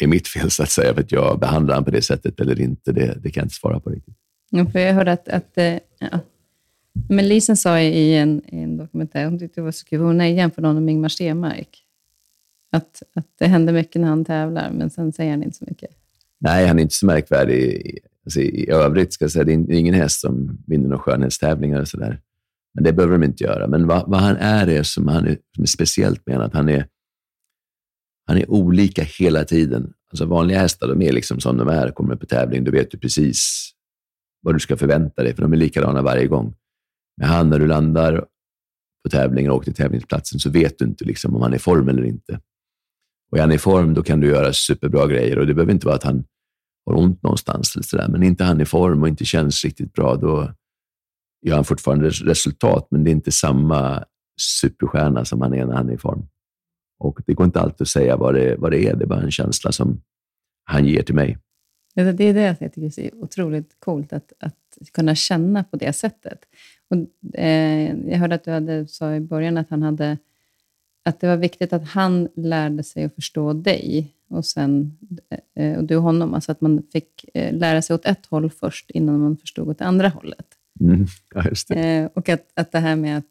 [0.04, 2.62] är mitt fel, så att säga, för att jag behandlar honom på det sättet eller
[2.62, 4.16] inte, det, det kan jag inte svara på riktigt.
[4.50, 6.20] Ja, för jag hörde att, att eh, ja.
[7.10, 10.36] Men Lisen sa i en, i en dokumentär, hon tyckte det var så kul, hon
[10.36, 11.86] jämförde honom med Ingmar Stenmark.
[12.72, 15.90] Att, att det händer mycket när han tävlar, men sen säger han inte så mycket.
[16.40, 19.14] Nej, han är inte så märkvärdig i, alltså, i övrigt.
[19.14, 19.44] Ska säga.
[19.44, 22.20] Det är ingen häst som vinner några skönhetstävlingar och sådär.
[22.74, 23.68] Men det behöver de inte göra.
[23.68, 26.70] Men vad, vad han är, är som han är, som är speciellt med att han
[26.70, 26.88] är,
[28.28, 29.94] han är olika hela tiden.
[30.12, 31.92] Alltså vanliga hästar, de är liksom som de är.
[31.92, 33.70] Kommer på tävling, då vet du precis
[34.42, 36.56] vad du ska förvänta dig, för de är likadana varje gång.
[37.18, 38.26] Men han, när du landar
[39.04, 41.60] på tävlingen och åker till tävlingsplatsen, så vet du inte liksom, om han är i
[41.60, 42.40] form eller inte.
[43.32, 45.40] Och är han i form, då kan du göra superbra grejer.
[45.40, 46.24] Och Det behöver inte vara att han
[46.86, 48.08] har ont någonstans, eller så där.
[48.08, 50.54] men inte han i form och inte känns riktigt bra, då
[51.42, 54.04] gör han fortfarande resultat, men det är inte samma
[54.62, 56.28] superstjärna som han är när han är i form.
[57.00, 59.22] Och Det går inte alltid att säga vad det, vad det är, det är bara
[59.22, 60.02] en känsla som
[60.64, 61.38] han ger till mig.
[61.96, 64.56] Det är det jag tycker är så otroligt coolt, att, att
[64.94, 66.40] kunna känna på det sättet.
[66.90, 70.18] Och, eh, jag hörde att du hade, sa i början att, han hade,
[71.06, 74.98] att det var viktigt att han lärde sig att förstå dig och, sen,
[75.56, 76.34] eh, och du honom.
[76.34, 79.78] Alltså att man fick eh, lära sig åt ett håll först, innan man förstod åt
[79.78, 80.59] det andra hållet.
[80.80, 81.06] Mm.
[81.70, 81.76] Ja.
[81.76, 83.26] Eh, och att, att det här med att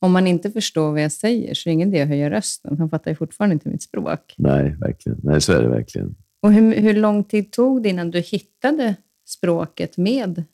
[0.00, 2.78] om man inte förstår vad jag säger, så är det ingen idé att höja rösten.
[2.78, 4.34] Han fattar ju fortfarande inte mitt språk.
[4.38, 5.20] Nej, verkligen.
[5.22, 6.14] Nej, så är det verkligen.
[6.42, 8.94] Och hur, hur lång tid tog det innan du hittade
[9.26, 10.44] språket med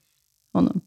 [0.53, 0.81] honom?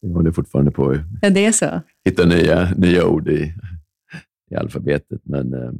[0.00, 1.80] Vi håller fortfarande på att Ja, det är så.
[2.04, 3.54] hitta nya, nya ord i,
[4.50, 5.20] i alfabetet.
[5.24, 5.70] Men, eh,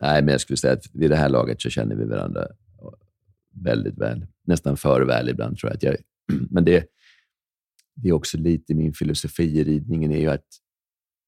[0.00, 2.46] nej, men jag skulle säga att vid det här laget så känner vi varandra
[3.54, 4.26] väldigt väl.
[4.44, 5.92] Nästan för väl ibland, tror jag.
[5.92, 5.96] Jag
[6.50, 6.84] men det,
[8.02, 10.46] det är också lite min filosofi i ridningen, är ju att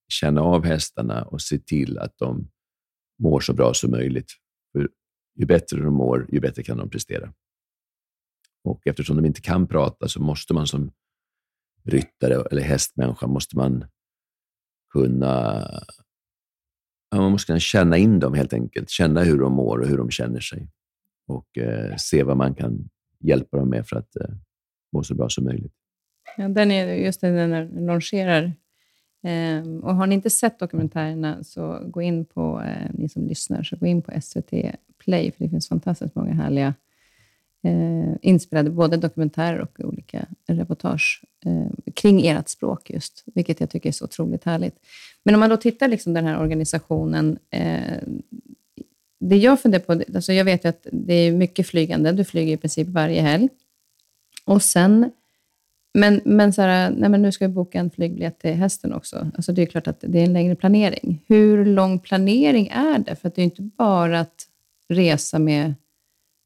[0.09, 2.51] känna av hästarna och se till att de
[3.23, 4.33] mår så bra som möjligt.
[4.73, 4.89] För
[5.39, 7.35] ju bättre de mår, ju bättre kan de prestera.
[8.65, 10.93] Och eftersom de inte kan prata så måste man som
[11.85, 13.85] ryttare eller hästmänniska måste man
[14.93, 15.65] kunna,
[17.15, 18.91] man måste kunna känna in dem helt enkelt.
[18.91, 20.69] Känna hur de mår och hur de känner sig.
[21.27, 22.89] Och eh, se vad man kan
[23.21, 24.31] hjälpa dem med för att eh,
[24.93, 25.75] må så bra som möjligt.
[26.37, 28.53] Ja, den är just det, den är- longerar.
[29.23, 33.63] Ehm, och har ni inte sett dokumentärerna, så gå in på, eh, ni som lyssnar,
[33.63, 36.75] så gå in på SVT Play, för det finns fantastiskt många härliga
[37.65, 43.89] eh, inspelade, både dokumentärer och olika reportage eh, kring ert språk just, vilket jag tycker
[43.89, 44.75] är så otroligt härligt.
[45.23, 47.99] Men om man då tittar liksom den här organisationen, eh,
[49.21, 52.53] det jag funderar på, alltså jag vet ju att det är mycket flygande, du flyger
[52.53, 53.49] i princip varje helg.
[54.45, 55.11] Och sen
[55.95, 59.31] men, men, så här, nej men nu ska vi boka en flygbiljett till hästen också.
[59.35, 61.25] Alltså det är klart att det är en längre planering.
[61.29, 63.17] Hur lång planering är det?
[63.17, 64.49] För att det är inte bara att
[64.89, 65.75] resa med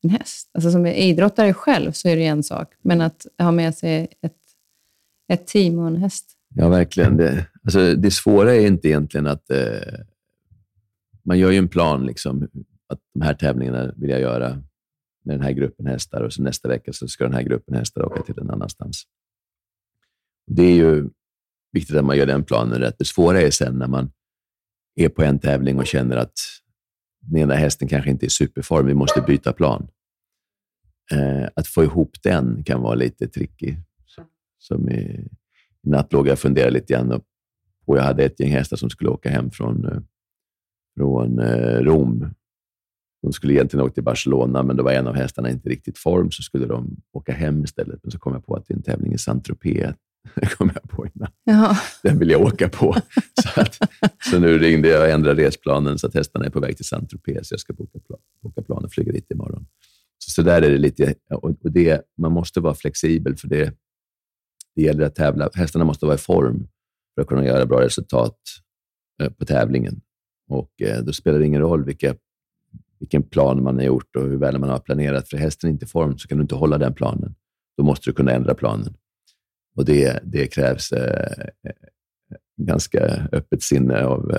[0.03, 0.51] en häst?
[0.55, 4.37] Alltså som idrottare själv så är det en sak, men att ha med sig ett,
[5.33, 6.33] ett team och en häst.
[6.55, 7.17] Ja, verkligen.
[7.17, 10.01] Det, alltså, det svåra är inte egentligen att eh,
[11.25, 12.49] man gör ju en plan, liksom,
[12.89, 14.63] att de här tävlingarna vill jag göra
[15.25, 18.05] med den här gruppen hästar och så nästa vecka så ska den här gruppen hästar
[18.05, 19.05] åka till en annanstans.
[20.47, 21.09] Det är ju
[21.73, 22.99] viktigt att man gör den planen rätt.
[22.99, 24.11] Det svåra är sen när man
[24.95, 26.39] är på en tävling och känner att
[27.21, 29.89] den ena hästen kanske inte är i superform, vi måste byta plan.
[31.13, 33.77] Eh, att få ihop den kan vara lite tricky.
[34.59, 35.29] Som i,
[35.83, 37.21] i natt låg jag och funderade lite grann
[37.87, 40.01] på, jag hade ett gäng hästar som skulle åka hem från, eh,
[40.97, 42.35] från eh, Rom.
[43.23, 46.31] De skulle egentligen åka till Barcelona, men då var en av hästarna inte riktigt form,
[46.31, 48.01] så skulle de åka hem istället.
[48.03, 49.95] Men så kom jag på att det är en tävling i Saint-Tropez
[50.35, 51.29] Det kom jag på innan.
[51.45, 51.77] Jaha.
[52.03, 52.97] Den vill jag åka på.
[53.43, 53.79] Så, att,
[54.31, 57.49] så nu ringde jag och ändrade resplanen så att hästarna är på väg till Saint-Tropez.
[57.49, 59.67] Så jag ska boka, plan, boka plan och flyga dit imorgon.
[60.19, 61.15] Så, så där är det lite.
[61.31, 63.75] Och det, man måste vara flexibel, för det,
[64.77, 65.51] det gäller att tävla.
[65.55, 66.69] Hästarna måste vara i form
[67.15, 68.39] för att kunna göra bra resultat
[69.23, 70.01] eh, på tävlingen.
[70.49, 72.15] Och eh, Då spelar det ingen roll vilka,
[72.99, 75.29] vilken plan man har gjort och hur väl man har planerat.
[75.29, 77.35] För hästen är inte i form så kan du inte hålla den planen.
[77.77, 78.95] Då måste du kunna ändra planen.
[79.77, 81.47] Och det, det krävs eh,
[82.63, 84.39] ganska öppet sinne av,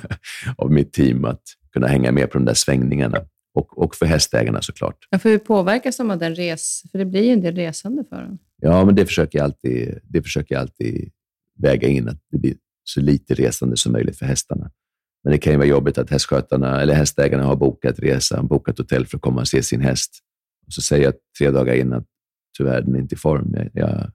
[0.56, 3.18] av mitt team att kunna hänga med på de där svängningarna.
[3.54, 4.96] Och, och för hästägarna såklart.
[5.10, 6.82] Ja, för hur påverkas de av den res...
[6.92, 8.38] För det blir ju en del resande för dem.
[8.60, 11.10] Ja, men det försöker jag alltid, det försöker jag alltid
[11.58, 14.70] väga in, att det blir så lite resande som möjligt för hästarna.
[15.24, 19.06] Men det kan ju vara jobbigt att hästskötarna eller hästägarna har bokat resa, bokat hotell
[19.06, 20.10] för att komma och se sin häst.
[20.66, 22.06] Och så säger jag tre dagar innan att
[22.58, 23.54] tyvärr, den är inte i form.
[23.54, 24.10] Jag, jag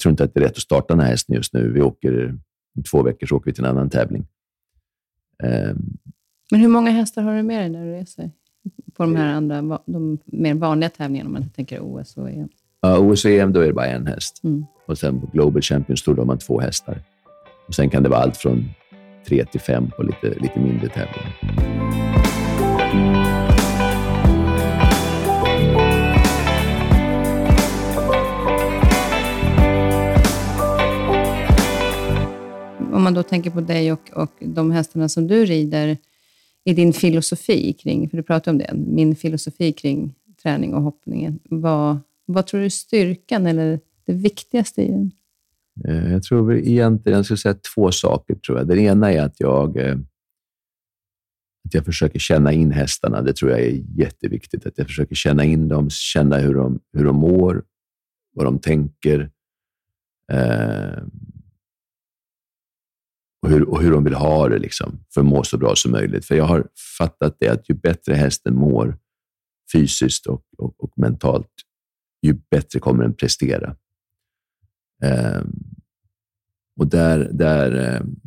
[0.00, 1.72] tror inte att det är rätt att starta den här hästen just nu.
[1.72, 2.38] Vi åker,
[2.76, 4.26] om två veckor så åker vi till en annan tävling.
[5.42, 5.98] Um,
[6.50, 8.30] Men hur många hästar har du med dig när du reser?
[8.94, 12.48] På de här andra, de mer vanliga tävlingarna, om man tänker OS och EM?
[12.80, 14.40] Ja, OS och EM, då är det bara en häst.
[14.44, 14.66] Mm.
[14.86, 17.02] Och sen på Global Champions Tour, då har man två hästar.
[17.68, 18.68] Och sen kan det vara allt från
[19.28, 21.34] tre till fem på lite, lite mindre tävlingar.
[32.98, 35.96] Om man då tänker på dig och, och de hästarna som du rider,
[36.64, 41.38] i din filosofi kring, för du pratade om det, min filosofi kring träning och hoppningen.
[41.44, 45.10] Vad, vad tror du är styrkan eller det viktigaste i den?
[45.84, 48.34] Eh, jag tror egentligen, jag skulle säga två saker.
[48.34, 48.68] tror jag.
[48.68, 49.96] Den ena är att jag, eh,
[51.64, 53.22] att jag försöker känna in hästarna.
[53.22, 54.66] Det tror jag är jätteviktigt.
[54.66, 57.62] Att jag försöker känna in dem, känna hur de, hur de mår,
[58.34, 59.30] vad de tänker.
[60.32, 61.02] Eh,
[63.42, 65.92] och hur, och hur de vill ha det liksom, för att må så bra som
[65.92, 66.24] möjligt.
[66.24, 66.66] För jag har
[66.98, 68.98] fattat det att ju bättre hästen mår
[69.72, 71.52] fysiskt och, och, och mentalt,
[72.22, 73.76] ju bättre kommer den prestera.
[75.04, 75.74] Um,
[76.80, 78.20] och där, där, um,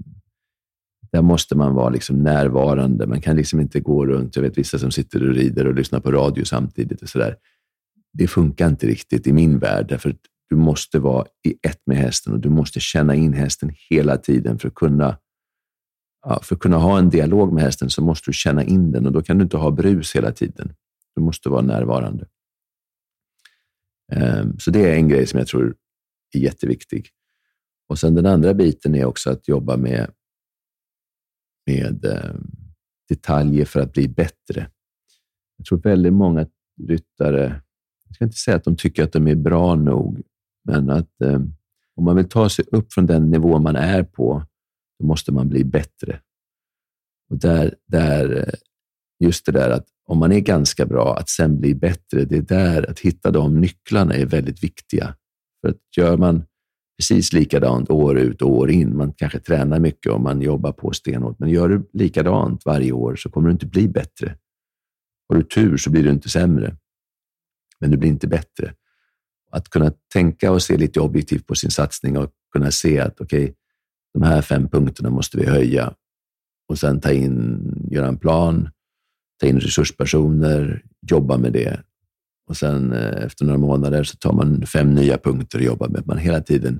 [1.11, 3.07] där måste man vara liksom närvarande.
[3.07, 5.99] Man kan liksom inte gå runt, jag vet vissa som sitter och rider och lyssnar
[5.99, 7.01] på radio samtidigt.
[7.01, 7.35] och så där.
[8.13, 10.15] Det funkar inte riktigt i min värld, därför
[10.51, 14.59] du måste vara i ett med hästen och du måste känna in hästen hela tiden
[14.59, 15.17] för att kunna
[16.21, 19.05] ja, för att kunna ha en dialog med hästen så måste du känna in den
[19.05, 20.73] och då kan du inte ha brus hela tiden.
[21.15, 22.27] Du måste vara närvarande.
[24.11, 25.75] Ehm, så det är en grej som jag tror
[26.33, 27.09] är jätteviktig.
[27.87, 30.11] Och sen den andra biten är också att jobba med,
[31.65, 32.51] med ehm,
[33.09, 34.71] detaljer för att bli bättre.
[35.57, 36.47] Jag tror väldigt många
[36.87, 37.61] ryttare,
[38.07, 40.21] jag ska inte säga att de tycker att de är bra nog,
[40.67, 41.39] men att eh,
[41.95, 44.43] om man vill ta sig upp från den nivå man är på,
[44.99, 46.19] då måste man bli bättre.
[47.29, 48.53] Och där, där, eh,
[49.19, 52.41] just det där att om man är ganska bra, att sen bli bättre, det är
[52.41, 55.15] där att hitta de nycklarna är väldigt viktiga.
[55.61, 56.43] För att gör man
[56.97, 60.91] precis likadant år ut och år in, man kanske tränar mycket och man jobbar på
[60.91, 64.37] stenhårt, men gör du likadant varje år så kommer du inte bli bättre.
[65.29, 66.75] Har du tur så blir du inte sämre,
[67.79, 68.73] men du blir inte bättre.
[69.51, 73.43] Att kunna tänka och se lite objektivt på sin satsning och kunna se att okej,
[73.43, 73.55] okay,
[74.13, 75.93] de här fem punkterna måste vi höja
[76.67, 78.69] och sen ta in, göra en plan,
[79.39, 81.79] ta in resurspersoner, jobba med det.
[82.47, 85.99] Och sen eh, efter några månader så tar man fem nya punkter och jobbar med.
[85.99, 86.79] Att man hela tiden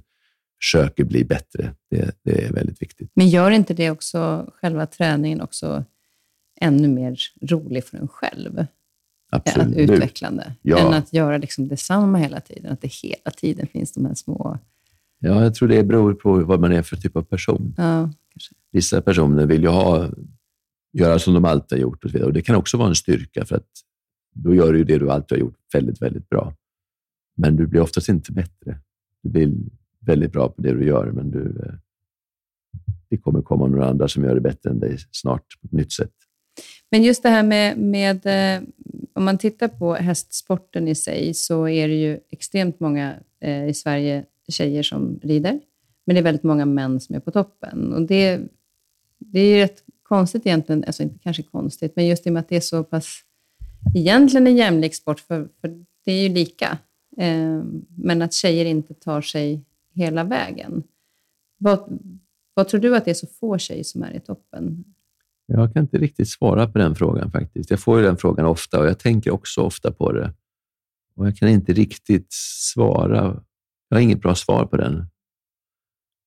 [0.62, 1.76] försöker bli bättre.
[1.90, 3.12] Det, det är väldigt viktigt.
[3.14, 5.86] Men gör inte det också själva träningen också
[6.62, 8.66] ännu mer rolig för en själv?
[9.32, 9.78] Absolut.
[9.78, 10.78] utvecklande, ja.
[10.78, 12.72] än att göra liksom detsamma hela tiden.
[12.72, 14.60] Att det hela tiden finns de här små...
[15.20, 17.74] Ja, jag tror det beror på vad man är för typ av person.
[17.78, 18.10] Ja,
[18.72, 20.10] Vissa personer vill ju ha
[20.94, 22.04] göra som de alltid har gjort.
[22.04, 22.28] Och, så vidare.
[22.28, 23.70] och Det kan också vara en styrka, för att
[24.34, 26.54] då gör du ju det du alltid har gjort väldigt, väldigt bra.
[27.36, 28.80] Men du blir oftast inte bättre.
[29.24, 29.54] Du blir
[30.00, 31.74] väldigt bra på det du gör, men du, eh,
[33.10, 35.92] det kommer komma några andra som gör det bättre än dig snart på ett nytt
[35.92, 36.14] sätt.
[36.92, 38.62] Men just det här med, med eh,
[39.14, 43.74] om man tittar på hästsporten i sig, så är det ju extremt många eh, i
[43.74, 45.60] Sverige tjejer som rider,
[46.06, 47.94] men det är väldigt många män som är på toppen.
[47.94, 48.40] Och det,
[49.18, 52.40] det är ju rätt konstigt egentligen, alltså inte kanske konstigt, men just i och med
[52.40, 53.22] att det är så pass
[53.96, 56.78] egentligen en jämlik sport, för, för det är ju lika,
[57.18, 57.64] eh,
[57.98, 60.84] men att tjejer inte tar sig hela vägen.
[61.58, 62.00] Vad,
[62.54, 64.91] vad tror du att det är så få tjejer som är i toppen?
[65.54, 67.70] Jag kan inte riktigt svara på den frågan faktiskt.
[67.70, 70.34] Jag får ju den frågan ofta och jag tänker också ofta på det.
[71.16, 72.28] Och Jag kan inte riktigt
[72.74, 73.44] svara.
[73.90, 75.06] Jag har inget bra svar på den,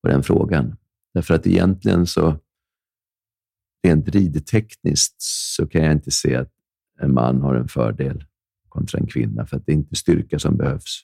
[0.03, 0.77] på den frågan.
[1.15, 2.37] Därför att egentligen så,
[3.87, 5.17] rent ridtekniskt,
[5.57, 6.51] så kan jag inte se att
[7.01, 8.25] en man har en fördel
[8.69, 11.01] kontra en kvinna, för att det är inte styrka som behövs.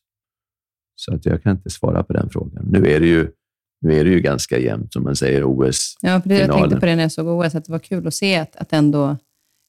[0.94, 2.64] Så att jag kan inte svara på den frågan.
[2.64, 3.32] Nu är det ju
[3.80, 6.22] nu är det ju ganska jämnt, som man säger, OS-finalen.
[6.26, 8.14] Ja, det, jag tänkte på det när jag såg OS, att det var kul att
[8.14, 9.16] se att, att ändå,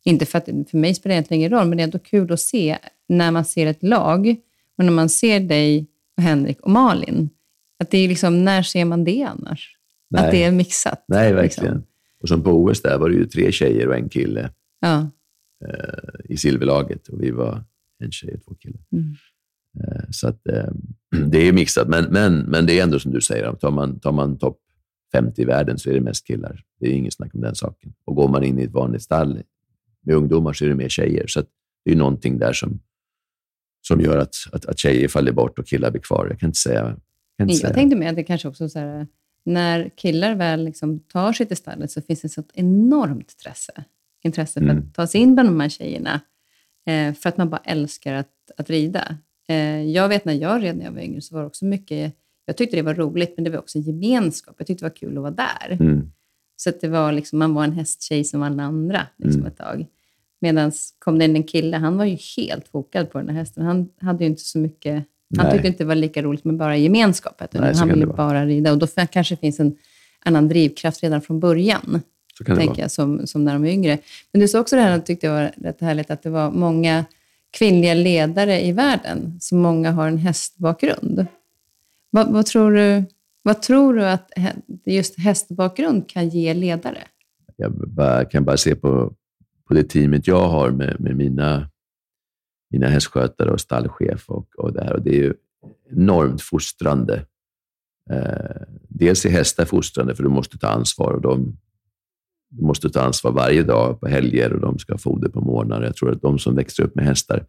[0.04, 2.32] inte för att för mig spelar det egentligen ingen roll, men det är ändå kul
[2.32, 2.78] att se
[3.10, 4.36] när man ser ett lag
[4.78, 7.30] och när man ser dig och Henrik och Malin.
[7.80, 9.78] Att det är liksom, när ser man det annars?
[10.10, 10.26] Nej.
[10.26, 11.06] Att det är mixat.
[11.08, 11.74] Nej, verkligen.
[11.74, 11.88] Liksom.
[12.22, 15.10] Och som på OS där var det ju tre tjejer och en kille Ja.
[15.66, 17.64] eh, i silverlaget och vi var
[18.04, 18.82] en tjej och två killar.
[18.92, 19.16] Mm.
[19.80, 20.70] Eh, så att, eh,
[21.32, 24.12] det är mixat, men, men, men det är ändå som du säger, tar man, tar
[24.12, 24.58] man topp
[25.12, 26.64] 50 i världen så är det mest killar.
[26.80, 27.94] Det är inget snack om den saken.
[28.06, 29.42] Och går man in i ett vanligt stall
[30.02, 31.28] med ungdomar så är det mer tjejer.
[31.28, 31.44] Så
[31.86, 32.80] det är någonting där som,
[33.82, 36.28] som gör att, att, att tjejer faller bort och killar blir kvar.
[36.30, 36.80] Jag kan inte säga.
[36.80, 36.88] Jag,
[37.38, 37.74] kan inte Jag säga.
[37.74, 39.08] tänkte med att det kanske också så här,
[39.46, 43.84] när killar väl liksom tar sig till stallet så finns det ett sånt enormt intresse,
[44.24, 44.78] intresse för Mm.
[44.78, 46.22] att ta sig in bland de här tjejerna.
[46.86, 49.18] Eh, för att man bara älskar att, att rida.
[49.52, 52.14] Eh, jag vet när jag red när jag var yngre så var det också mycket,
[52.46, 54.56] jag tyckte det var roligt, men det var också en gemenskap.
[54.58, 55.72] Jag tyckte det var kul att vara där.
[55.80, 56.12] Mm.
[56.56, 59.52] Så att det var liksom, man var en hästtjej som alla andra liksom Mm.
[59.52, 59.86] ett tag.
[60.42, 63.66] Medan kom det in en kille, han var ju helt fokad på den här hästen.
[63.66, 64.94] Han hade ju inte så mycket,
[65.38, 65.52] han Nej.
[65.52, 67.42] tyckte inte det var lika roligt med bara gemenskap.
[67.54, 68.72] Nej, han ville det bara rida.
[68.72, 69.76] Och då kanske det finns en
[70.26, 72.02] annan drivkraft redan från början,
[72.38, 72.82] Så kan det tänker vara.
[72.82, 73.98] jag, som, som när de är yngre.
[74.32, 77.06] Men du sa också det här, tyckte jag var rätt härligt, att det var många
[77.52, 81.26] kvinnliga ledare i världen, så många har en hästbakgrund.
[82.10, 83.04] Vad, vad, tror, du,
[83.44, 84.32] vad tror du att
[84.86, 87.04] just hästbakgrund kan ge ledare?
[87.56, 89.14] Jag bara, kan bara se på,
[89.68, 91.70] på det teamet jag har med, med mina,
[92.70, 94.94] mina hästskötare och stallchef och, och det här.
[94.94, 95.34] Och det är ju
[95.92, 97.26] enormt fostrande.
[98.12, 101.14] Eh, dels är hästar fostrande, för du måste ta ansvar.
[101.14, 101.58] Och de,
[102.52, 105.82] du måste ta ansvar varje dag på helger och de ska ha foder på morgnar.
[105.82, 107.46] Jag tror att de som växer upp med hästar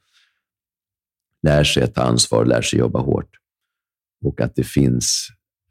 [1.42, 3.36] lär sig att ta ansvar, lär sig jobba hårt.
[4.24, 5.28] Och att det finns...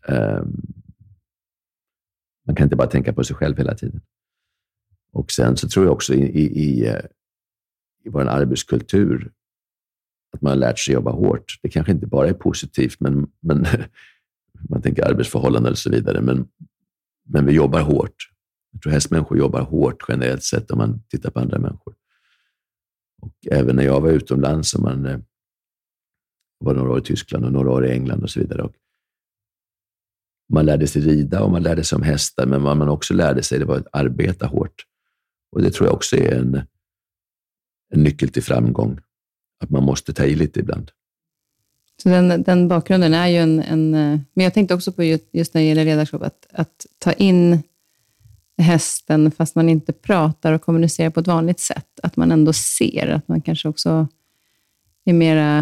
[0.08, 0.44] Eh,
[2.48, 4.02] man kan inte bara tänka på sig själv hela tiden.
[5.12, 7.06] Och sen så tror jag också i, i, i, eh,
[8.04, 9.32] i vår arbetskultur
[10.34, 11.60] att man har lärt sig jobba hårt.
[11.62, 13.65] Det kanske inte bara är positivt, men, men
[14.70, 16.22] man tänker arbetsförhållanden och så vidare.
[16.22, 16.48] Men,
[17.24, 18.32] men vi jobbar hårt.
[18.72, 21.96] Jag tror hästmänniskor jobbar hårt generellt sett om man tittar på andra människor.
[23.22, 25.20] Och även när jag var utomlands, och man eh,
[26.60, 28.62] var några år i Tyskland och några år i England och så vidare.
[28.62, 28.74] Och
[30.54, 33.44] man lärde sig rida och man lärde sig om hästar, men vad man också lärde
[33.44, 34.86] sig det var att arbeta hårt.
[35.52, 36.56] Och Det tror jag också är en,
[37.94, 39.00] en nyckel till framgång.
[39.64, 40.92] Att man måste ta i lite ibland.
[42.04, 43.94] Så den, den bakgrunden är ju en, en...
[43.94, 47.14] Eh, men jag tänkte också på just, just när det gäller ledarskap, att, att ta
[47.14, 47.64] in
[48.58, 51.88] hästen fast man inte pratar och kommunicerar på ett vanligt sätt.
[52.04, 54.08] Att man ändå ser, att man kanske också
[55.06, 55.58] är mera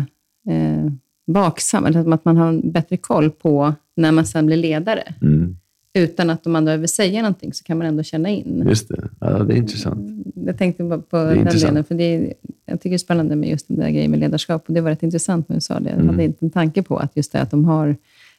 [0.49, 0.91] eh,
[1.27, 5.13] vaksam, eller att man har bättre koll på när man sen blir ledare.
[5.21, 5.55] Mm,
[5.93, 8.63] Utan att de andra behöver säga någonting så kan man ändå känna in.
[8.67, 9.09] just det.
[9.19, 10.25] Ja, det är intressant.
[10.35, 11.61] Jag tänkte bara på den intressant.
[11.71, 12.33] delen, för det är,
[12.65, 14.63] jag tycker det är spännande med just den där grejen med ledarskap.
[14.67, 15.89] Och det var rätt intressant när du sa det.
[15.89, 16.09] Jag Mm.
[16.09, 17.95] hade inte en tanke på att just det att de har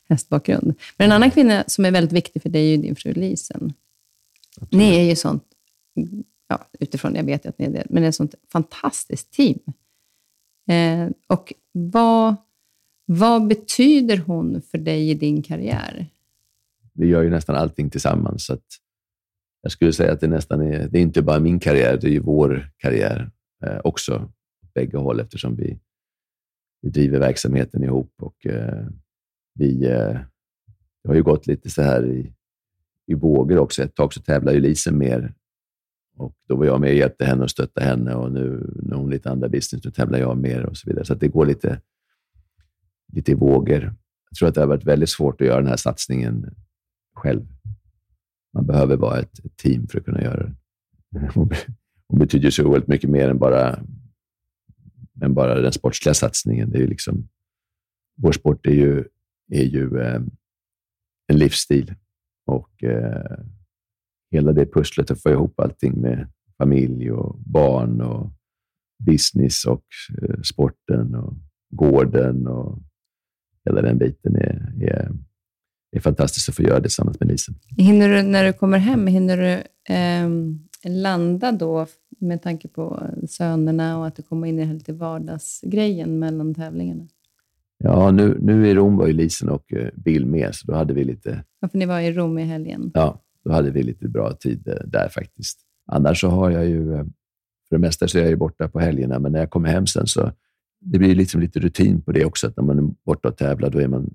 [0.08, 0.74] hästbakgrund.
[0.96, 3.72] Men en annan kvinna som är väldigt viktig för dig är ju din fru Lisen.
[4.70, 5.44] Ni är ju sånt,
[6.48, 9.58] ja, utifrån jag vet att ni är det, men det är ett sånt fantastiskt team.
[10.70, 12.36] Eh, och vad,
[13.06, 16.06] vad betyder hon för dig i din karriär?
[16.92, 18.46] Vi gör ju nästan allting tillsammans.
[18.46, 18.58] Så
[19.62, 22.12] jag skulle säga att det nästan är, det är inte bara min karriär, det är
[22.12, 23.30] ju vår karriär
[23.64, 24.32] eh, också.
[24.62, 25.78] Åt bägge håll eftersom vi,
[26.82, 28.14] vi driver verksamheten ihop.
[28.22, 28.86] Och, eh,
[29.54, 30.18] vi, eh,
[31.02, 32.32] det har ju gått lite så här i,
[33.10, 33.82] i vågor också.
[33.82, 35.34] Ett tag så tävlar ju Lisen mer
[36.16, 39.10] Och då var jag med och hjälpte henne och stöttade henne och nu, har hon
[39.10, 41.04] lite andra business, nu tävlar jag mer och så vidare.
[41.04, 41.80] Så det går lite,
[43.12, 43.82] lite i vågor.
[44.30, 46.54] Jag tror att det har varit väldigt svårt att göra den här satsningen
[47.14, 47.46] själv.
[48.54, 50.54] Man behöver vara ett, team för att kunna göra det.
[52.08, 53.84] Hon betyder så oerhört mycket mer än bara,
[55.22, 56.70] än bara den sportsliga satsningen.
[56.70, 57.28] Det är liksom,
[58.16, 59.04] vår sport är ju,
[59.50, 60.22] är ju eh,
[61.26, 61.94] en livsstil
[62.50, 63.38] och eh,
[64.30, 66.28] hela det pusslet att få ihop allting med
[66.58, 68.32] familj och barn och
[69.06, 69.84] business och
[70.22, 71.34] eh, sporten och
[71.70, 72.78] gården och
[73.64, 75.10] hela den biten är, är,
[75.96, 77.54] är fantastiskt att få göra det tillsammans med Lisen.
[77.76, 79.52] Hinner du, när du kommer hem, hinner du
[79.94, 80.28] eh,
[80.84, 81.86] landa då
[82.18, 87.08] med tanke på sönerna och att du kommer in i lite vardagsgrejen mellan tävlingarna?
[87.84, 90.94] Ja, nu, nu i Rom var ju Lisen och eh, Bill med, så då hade
[90.94, 91.44] vi lite...
[91.60, 92.90] Ja, för ni var i Rom i helgen.
[92.94, 95.60] Ja, då hade vi lite bra tid eh, där faktiskt.
[95.86, 97.04] Annars så har jag ju, eh,
[97.68, 99.86] för det mesta så är jag ju borta på helgerna, men när jag kommer hem
[99.86, 100.32] sen så
[100.80, 102.46] det blir liksom lite rutin på det också.
[102.46, 104.14] Att när man är borta och tävlar, då är man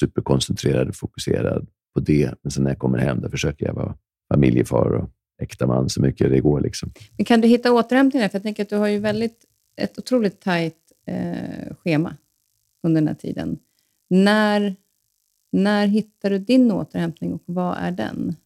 [0.00, 2.34] superkoncentrerad och fokuserad på det.
[2.42, 3.96] Men sen när jag kommer hem, då försöker jag vara
[4.32, 5.10] familjefar och
[5.42, 6.60] äkta man så mycket det går.
[6.60, 6.92] Liksom.
[7.16, 8.28] Men kan du hitta återhämtning där?
[8.28, 9.44] För jag tänker att du har ju väldigt,
[9.76, 12.16] ett otroligt tajt eh, schema
[12.84, 13.58] under den här tiden.
[14.10, 14.76] När,
[15.52, 18.36] när hittar du din återhämtning och vad är den?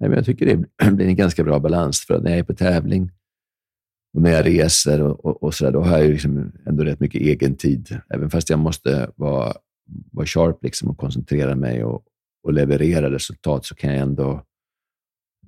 [0.00, 2.00] Nej, men jag tycker det blir en ganska bra balans.
[2.00, 3.10] För att när jag är på tävling
[4.14, 7.00] och när jag reser och, och, och så där, då har jag liksom ändå rätt
[7.00, 8.00] mycket egen tid.
[8.14, 9.52] Även fast jag måste vara,
[10.12, 12.04] vara sharp liksom och koncentrera mig och,
[12.42, 14.42] och leverera resultat så kan jag ändå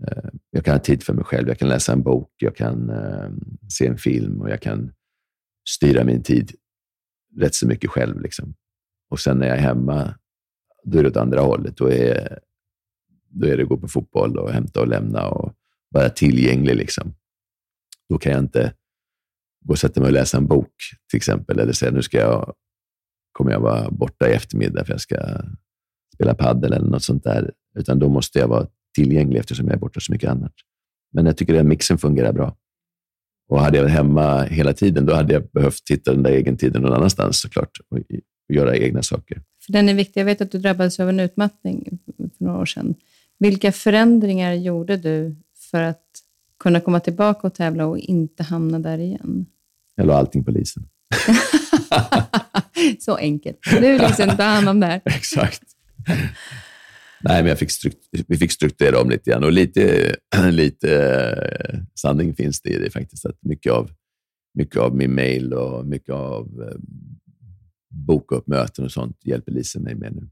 [0.06, 1.48] eh, jag kan ha tid för mig själv.
[1.48, 3.30] Jag kan läsa en bok, jag kan eh,
[3.68, 4.92] se en film och jag kan
[5.68, 6.52] styra min tid
[7.36, 8.20] rätt så mycket själv.
[8.20, 8.54] Liksom.
[9.10, 10.14] Och sen när jag är hemma,
[10.84, 11.76] då är det åt andra hållet.
[11.76, 12.38] Då är,
[13.28, 15.54] då är det att gå på fotboll och hämta och lämna och
[15.90, 16.76] vara tillgänglig.
[16.76, 17.14] Liksom.
[18.08, 18.74] Då kan jag inte
[19.64, 20.72] gå och sätta mig och läsa en bok
[21.10, 22.54] till exempel, eller säga nu ska jag,
[23.32, 25.16] kommer jag vara borta i eftermiddag för jag ska
[26.14, 27.52] spela paddel eller något sånt där.
[27.74, 30.52] Utan då måste jag vara tillgänglig eftersom jag är borta så mycket annat.
[31.12, 32.56] Men jag tycker den mixen fungerar bra.
[33.48, 36.56] Och hade jag varit hemma hela tiden, då hade jag behövt hitta den där egen
[36.56, 39.42] tiden någon annanstans såklart och, och göra egna saker.
[39.66, 40.20] För den är viktig.
[40.20, 42.94] Jag vet att du drabbades av en utmattning för några år sedan.
[43.38, 45.36] Vilka förändringar gjorde du
[45.70, 46.04] för att
[46.62, 49.46] kunna komma tillbaka och tävla och inte hamna där igen?
[49.94, 50.88] Jag la allting på Lisen.
[52.98, 53.58] Så enkelt.
[53.80, 55.00] Nu liksom, ta hand om det här.
[55.04, 55.62] Exakt.
[57.20, 57.70] Nej, men jag fick
[58.28, 60.14] vi fick strukturera om lite grann och lite,
[60.50, 60.88] lite
[61.74, 63.26] uh, sanning finns det i det faktiskt.
[63.26, 63.90] Att mycket, av,
[64.54, 66.78] mycket av min mail och mycket av uh,
[67.88, 70.28] boka upp möten och sånt hjälper Lisen mig med nu.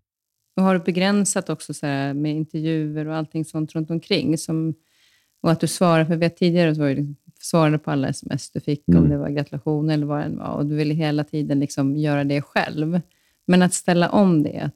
[0.56, 4.38] Och har du begränsat också så här, med intervjuer och allting sånt runt omkring?
[4.38, 4.74] Som,
[5.42, 8.60] och att du svarar, för vet tidigare så var det, svarade på alla sms du
[8.60, 9.02] fick, mm.
[9.02, 12.24] om det var gratulationer eller vad det var, och du ville hela tiden liksom göra
[12.24, 13.00] det själv.
[13.46, 14.74] Men att ställa om det, att,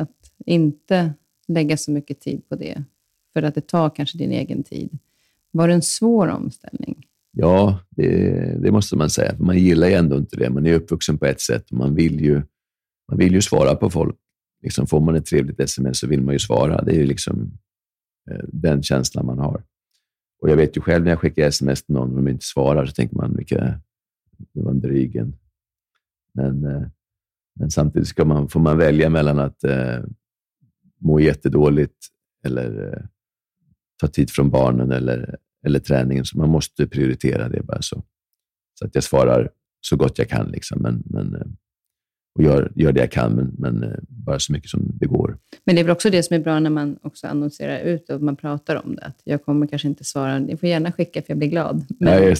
[0.00, 1.12] att inte
[1.50, 2.84] lägga så mycket tid på det,
[3.32, 4.98] för att det tar kanske din egen tid.
[5.50, 7.06] Var det en svår omställning?
[7.32, 8.10] Ja, det,
[8.62, 9.34] det måste man säga.
[9.38, 10.50] Man gillar ju ändå inte det.
[10.50, 12.42] Man är uppvuxen på ett sätt och man vill ju,
[13.08, 14.16] man vill ju svara på folk.
[14.62, 16.82] Liksom får man ett trevligt sms så vill man ju svara.
[16.82, 17.58] Det är ju liksom
[18.30, 19.62] eh, den känslan man har.
[20.42, 22.86] Och Jag vet ju själv när jag skickar sms till någon och de inte svarar
[22.86, 23.80] så tänker man, vilka,
[24.52, 25.36] det var en drygen.
[26.32, 26.82] Men, eh,
[27.54, 29.98] men samtidigt ska man, får man välja mellan att eh,
[31.00, 32.06] må jättedåligt
[32.46, 33.02] eller eh,
[34.00, 35.36] ta tid från barnen eller,
[35.66, 36.24] eller träningen.
[36.24, 38.02] Så man måste prioritera det bara så.
[38.78, 40.50] Så att jag svarar så gott jag kan.
[40.50, 40.82] Liksom.
[40.82, 41.46] Men, men, eh,
[42.34, 45.38] och gör, gör det jag kan, men, men eh, bara så mycket som det går.
[45.64, 48.22] Men det är väl också det som är bra när man också annonserar ut och
[48.22, 49.02] man pratar om det.
[49.02, 51.86] Att jag kommer kanske inte svara, ni får gärna skicka för jag blir glad.
[51.98, 52.34] Men ja,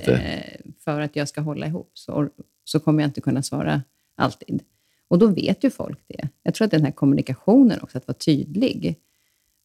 [0.85, 2.29] för att jag ska hålla ihop så,
[2.65, 3.83] så kommer jag inte kunna svara
[4.17, 4.63] alltid.
[5.11, 6.29] Och då vet ju folk det.
[6.43, 8.97] Jag tror att den här kommunikationen också, att vara tydlig.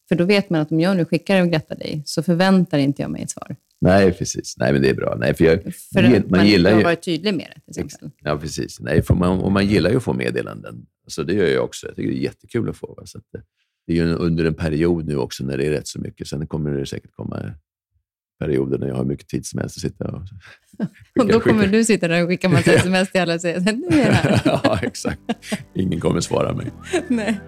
[0.07, 3.01] För då vet man att om jag nu skickar och grattar dig, så förväntar inte
[3.01, 3.55] jag mig ett svar.
[3.81, 4.55] Nej, precis.
[4.57, 5.15] Nej, men det är bra.
[5.19, 6.75] Nej, för jag, för man, man gillar ju...
[6.75, 8.11] har varit tydlig med det, till exempel.
[8.21, 8.79] Ja, precis.
[8.79, 10.85] Nej, för man, och man gillar ju att få meddelanden.
[11.03, 11.87] Alltså, det gör jag också.
[11.87, 13.01] Jag tycker det är jättekul att få.
[13.05, 13.25] Så att
[13.87, 16.27] det är ju under en period nu också när det är rätt så mycket.
[16.27, 17.53] Sen kommer det säkert komma
[18.39, 20.21] perioder när jag har mycket tid som helst att sitta och
[21.19, 23.87] Och då kommer du sitta där och skicka massa sms till alla och säga nu
[23.87, 24.41] är jag här.
[24.63, 25.21] ja, exakt.
[25.73, 26.71] Ingen kommer svara mig.
[27.07, 27.39] Nej.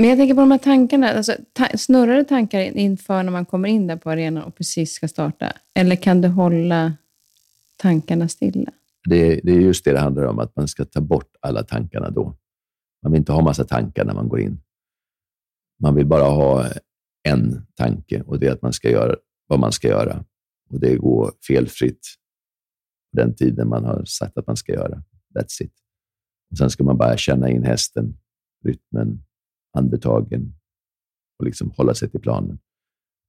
[0.00, 1.10] Men jag tänker på de här tankarna.
[1.10, 4.92] Alltså, ta snurrar det tankar inför när man kommer in där på arenan och precis
[4.92, 5.52] ska starta?
[5.74, 6.92] Eller kan du hålla
[7.76, 8.70] tankarna stilla?
[9.08, 12.10] Det, det är just det det handlar om, att man ska ta bort alla tankarna
[12.10, 12.36] då.
[13.02, 14.60] Man vill inte ha massa tankar när man går in.
[15.82, 16.66] Man vill bara ha
[17.22, 20.24] en tanke och det är att man ska göra vad man ska göra.
[20.70, 22.06] Och det går felfritt
[23.12, 25.02] den tiden man har sagt att man ska göra.
[25.34, 25.72] That's it.
[26.50, 28.18] Och sen ska man bara känna in hästen,
[28.64, 29.22] rytmen,
[29.72, 30.54] andetagen
[31.38, 32.58] och liksom hålla sig till planen.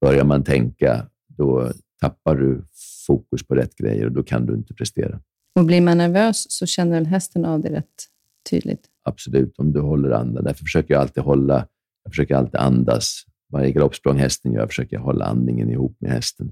[0.01, 2.65] Börjar man tänka, då tappar du
[3.07, 5.22] fokus på rätt grejer och då kan du inte prestera.
[5.55, 8.05] Och blir man nervös så känner väl hästen av det rätt
[8.49, 8.88] tydligt?
[9.03, 10.43] Absolut, om du håller andan.
[10.43, 11.67] Därför försöker jag alltid hålla,
[12.03, 13.23] jag försöker alltid andas.
[13.51, 16.51] Varje galoppsprång hästen gör försöker jag hålla andningen ihop med hästen.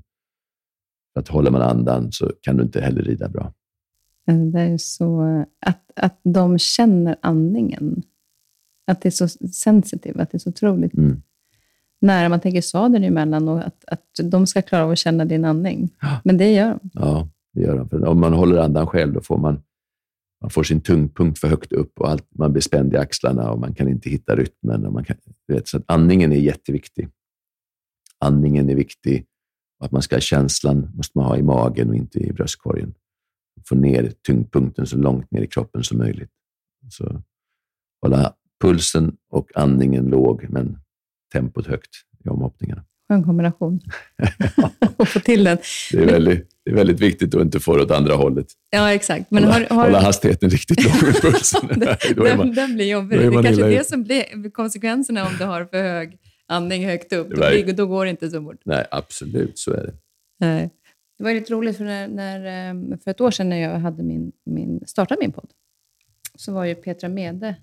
[1.13, 3.53] För att håller man andan så kan du inte heller rida bra.
[4.53, 8.03] Det är så, att, att de känner andningen.
[8.87, 11.21] Att det är så sensitivt, att det är så otroligt Mm.
[12.01, 15.45] nära man tänker sadeln emellan och att, att de ska klara av att känna din
[15.45, 15.89] andning.
[16.23, 16.89] Men det gör de.
[16.93, 17.89] Ja, det gör de.
[17.89, 19.61] För om man håller andan själv, då får man,
[20.41, 23.59] man får sin tyngdpunkt för högt upp och allt, man blir spänd i axlarna och
[23.59, 24.85] man kan inte hitta rytmen.
[24.85, 25.17] Och man kan,
[25.47, 27.09] vet, så andningen är jätteviktig.
[28.19, 29.25] Andningen är viktig.
[29.79, 32.93] Att man ska ha känslan måste man ha i magen och inte i bröstkorgen.
[33.69, 36.31] Få ner tyngdpunkten så långt ner i kroppen som möjligt.
[36.89, 37.23] Så
[38.01, 40.79] hålla pulsen och andningen låg, men
[41.33, 42.85] tempot högt i omhoppningarna.
[43.07, 43.79] Skön kombination.
[44.97, 45.57] att få till den.
[45.91, 48.47] Det är, väldigt, det är väldigt viktigt att inte få det åt andra hållet.
[48.69, 49.31] Ja, exakt.
[49.31, 51.69] Men hålla, har, har, hålla hastigheten riktigt låg med pulsen.
[52.17, 53.19] Man, den, den blir jobbig.
[53.19, 57.13] Det är kanske är det som blir konsekvenserna om du har för hög andning högt
[57.13, 57.29] upp.
[57.29, 58.61] Då, blir, då går det inte så fort.
[58.65, 59.93] nej, absolut, så är det.
[60.39, 60.69] Nej.
[61.17, 64.03] Det var lite roligt, för, när, när, eh, för ett år sedan när jag hade
[64.03, 65.49] min, min, startade min podd,
[66.35, 67.55] så var ju Petra Mede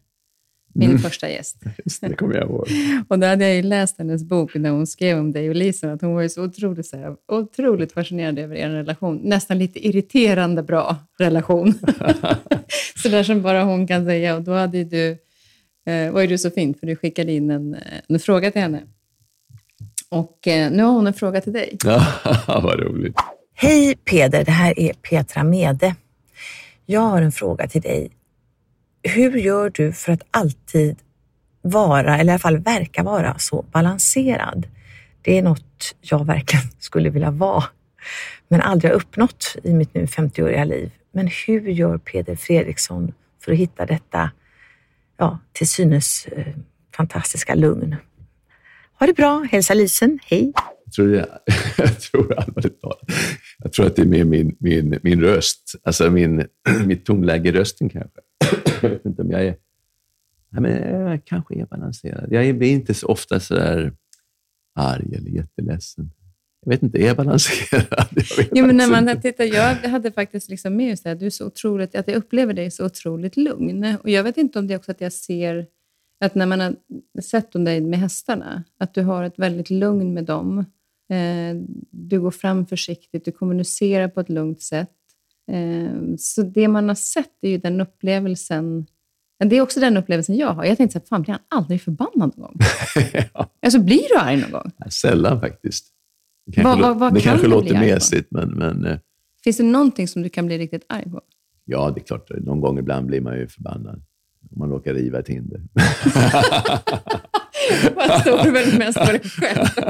[0.75, 1.03] min Mm.
[1.03, 1.57] första gäst.
[1.85, 2.68] Just det, kommer jag ihåg.
[3.09, 5.91] Och då hade jag ju läst hennes bok när hon skrev om dig och Lisen,
[5.91, 9.20] att hon var ju så otroligt, så här, otroligt fascinerad över er relation.
[9.25, 11.75] Nästan lite irriterande bra relation.
[13.03, 14.37] så där som bara hon kan säga.
[14.37, 15.11] Och då hade ju du,
[15.93, 18.62] eh, var ju du så fint, för du skickade in en, eh, en fråga till
[18.62, 18.83] henne.
[20.09, 21.79] Och eh, nu har hon en fråga till dig.
[21.85, 22.07] Ja,
[22.47, 23.14] vad roligt.
[23.55, 25.95] Hej Peder, det här är Petra Mede.
[26.87, 28.11] Jag har en fråga till dig.
[29.05, 30.97] Hur gör du för att alltid
[31.63, 34.67] vara, eller i alla fall verka vara, så balanserad?
[35.23, 37.65] Det är något jag verkligen skulle vilja vara,
[38.49, 40.91] men aldrig har uppnått i mitt nu 50-åriga liv.
[41.13, 43.13] Men hur gör Peder Fredriksson
[43.45, 44.31] för att hitta detta,
[45.17, 46.55] ja, till synes eh,
[46.97, 47.97] fantastiska lugn?
[48.99, 50.53] Ha det bra, hälsa Lisen, hej!
[50.85, 51.29] Jag tror, det,
[51.79, 53.01] jag tror allvarligt talat,
[53.59, 56.47] jag tror att det är med min, min, min röst, alltså min,
[56.87, 58.21] mitt tonläge i rösten kanske.
[58.82, 59.57] Jag vet inte om jag är...
[60.49, 62.32] Nej, men jag kanske är balanserad.
[62.32, 63.93] Jag är inte så ofta så där
[64.74, 66.11] arg eller jätteledsen.
[66.64, 68.09] Jag vet inte, är jag balanserad?
[68.37, 71.26] Jag Jo, men när man tittar, jag hade faktiskt liksom med just det här, du
[71.26, 73.97] är så otroligt, att jag upplever dig så otroligt lugn.
[74.03, 75.66] Och jag vet inte om det är också att jag ser
[76.20, 76.76] att när man har
[77.22, 80.59] sett om dig med hästarna, att du har ett väldigt lugn med dem.
[81.11, 81.57] Eh,
[81.91, 84.91] du går fram försiktigt, du kommunicerar på ett lugnt sätt.
[85.53, 88.87] Eh, så det man har sett är ju den upplevelsen,
[89.45, 90.65] det är också den upplevelsen jag har.
[90.65, 92.57] Jag tänkte så här, fan blir han aldrig förbannad någon gång?
[93.35, 94.73] ja, Alltså blir du arg någon gång?
[94.91, 95.87] sällan faktiskt.
[96.47, 98.99] Det kanske, lå- vad- vad det kan kanske låter mesigt, men, men eh,
[99.45, 101.21] Finns det någonting som du kan bli riktigt arg på?
[101.65, 102.31] ja, det är klart.
[102.41, 104.03] Någon gång ibland blir man ju förbannad.
[104.53, 105.61] Om man råkar riva ett hinder.
[107.97, 109.67] Vad står du väl mest på dig själv?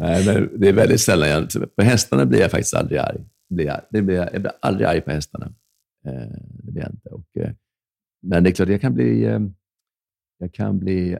[0.00, 1.76] Nej, men det är väldigt sällan jag...
[1.76, 3.24] På hästarna blir jag faktiskt aldrig arg.
[3.50, 5.46] Blir jag, det blir jag, jag blir aldrig arg på hästarna.
[6.06, 6.30] Eh,
[6.64, 7.08] det blir jag inte.
[7.08, 7.50] Och, eh,
[8.22, 9.24] men det är klart, jag kan bli...
[9.24, 9.40] Eh,
[10.38, 11.18] jag kan bli...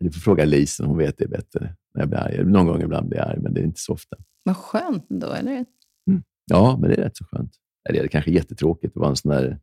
[0.00, 1.76] Du får fråga Lisen, hon vet det bättre.
[1.94, 2.44] När jag blir arg.
[2.44, 4.16] Någon gång ibland blir jag arg, men det är inte så ofta.
[4.42, 5.64] Vad skönt ändå, eller?
[6.44, 7.52] Ja, men det är rätt så skönt.
[7.88, 9.60] Eller det är kanske jättetråkigt att vara en sån där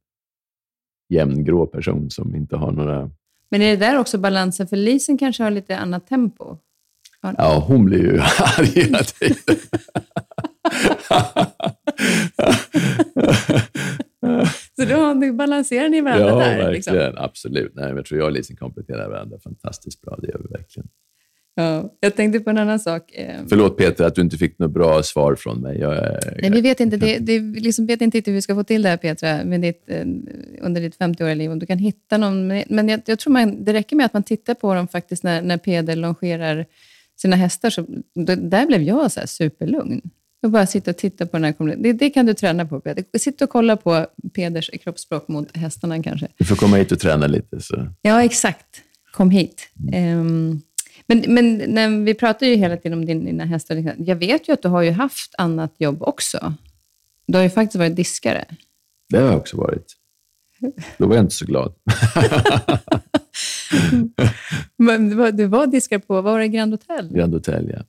[1.09, 3.11] jämngrå person som inte har några...
[3.51, 4.67] Men är det där också balansen?
[4.67, 6.57] För Lisen kanske har lite annat tempo.
[7.21, 8.19] Ja, hon blir ju
[8.57, 9.55] arg hela tiden.
[14.75, 16.57] Så då balanserar ni varandra ja, där.
[16.57, 16.95] verkligen.
[16.95, 17.23] Liksom.
[17.23, 17.71] Absolut.
[17.75, 20.17] Nej, men jag tror jag och Lisen kompletterar varandra fantastiskt bra.
[20.21, 20.89] Det gör vi verkligen.
[21.63, 21.93] Ja.
[21.99, 23.11] Jag tänkte på en annan sak.
[23.15, 25.77] Eh, Förlåt Peter att du inte fick något bra svar från mig.
[25.79, 28.41] Jag, är- Nej, vi vet inte, det, det, vi liksom vet inte riktigt hur vi
[28.41, 30.05] ska få till det här Petra, med ditt, eh,
[30.61, 31.51] under ditt 50-åriga liv.
[31.51, 32.47] Om du kan hitta någon.
[32.47, 35.41] Men- jag, jag tror man, det räcker med att man tittar på dem faktiskt när,
[35.41, 36.65] när Peder longerar
[37.21, 37.69] sina hästar.
[37.69, 37.85] Så,
[38.15, 40.01] då, där blev jag så superlugn.
[40.41, 41.97] Jag bara sitter och tittar på den här kommunikationen.
[41.97, 43.03] det, det kan du träna på Peder.
[43.17, 44.05] Sitt och kolla på
[44.35, 46.27] Peders kroppsspråk mot hästarna kanske.
[46.37, 47.61] Du får komma hit och träna lite.
[47.61, 47.87] Så.
[48.01, 48.81] Ja, exakt.
[49.11, 49.67] Kom hit.
[49.93, 50.61] Ehm,
[51.09, 53.75] men, men när vi pratar ju hela tiden om din, dina hästar.
[53.75, 54.05] liksom.
[54.05, 56.53] Jag vet ju att du har ju haft annat jobb också.
[57.27, 58.45] Du har ju faktiskt varit diskare.
[59.09, 59.95] Det har jag också varit.
[60.97, 61.73] Då var jag inte så glad.
[64.77, 67.09] Men du var, du var diskar på, var det Grand Hotel?
[67.13, 67.83] Grand Hotel, ja.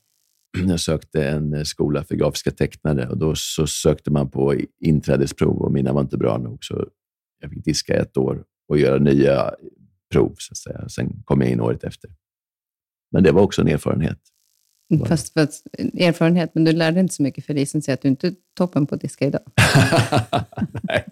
[0.67, 5.73] Jag sökte en skola för grafiska tecknare och då så sökte man på inträdesprov och
[5.73, 6.87] mina var inte bra nog, så
[7.41, 9.55] jag fick diska ett år och göra nya
[10.13, 10.35] prov.
[10.39, 10.89] Så att säga.
[10.89, 12.11] Sen kom jag in året efter.
[13.11, 14.19] Men det var också en erfarenhet.
[15.07, 15.53] Fast för att,
[15.99, 18.87] erfarenhet, men du lärde inte så mycket för Risen säger att du inte är toppen
[18.87, 19.43] på att diska idag.
[20.83, 21.05] Nej,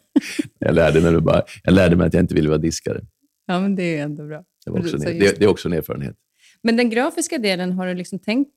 [0.59, 3.01] jag lärde, mig bara, jag lärde mig att jag inte ville vara diskare.
[3.47, 4.45] Ja, men det är ändå bra.
[4.65, 6.17] Det, var också en, det, det är också en erfarenhet.
[6.63, 8.51] Men den grafiska delen, har du liksom tänkt...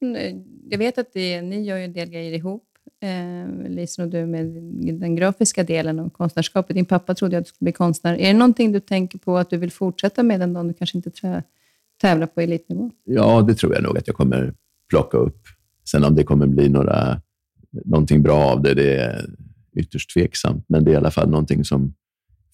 [0.70, 2.64] Jag vet att det, ni gör ju en del grejer ihop,
[3.02, 4.46] eh, Lisen och du, med
[5.00, 6.76] den grafiska delen av konstnärskapet.
[6.76, 8.14] Din pappa trodde att du skulle bli konstnär.
[8.14, 10.98] Är det någonting du tänker på att du vill fortsätta med den dagen du kanske
[10.98, 11.44] inte trä,
[12.02, 12.92] Tävla på elitnivå?
[13.04, 14.54] Ja, det tror jag nog att jag kommer
[14.90, 15.40] plocka upp.
[15.92, 17.22] Sen om det kommer bli några,
[17.86, 19.26] någonting bra av det, det är
[19.76, 20.66] ytterst tveksamt.
[20.70, 21.94] Men det är i alla fall någonting som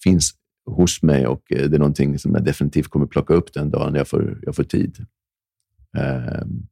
[0.02, 0.34] finns
[0.66, 3.94] hos mig och eh, det är någonting som jag definitivt kommer plocka upp den dagen
[3.94, 5.06] jag får, jag får tid.
[5.98, 6.66] Ehm,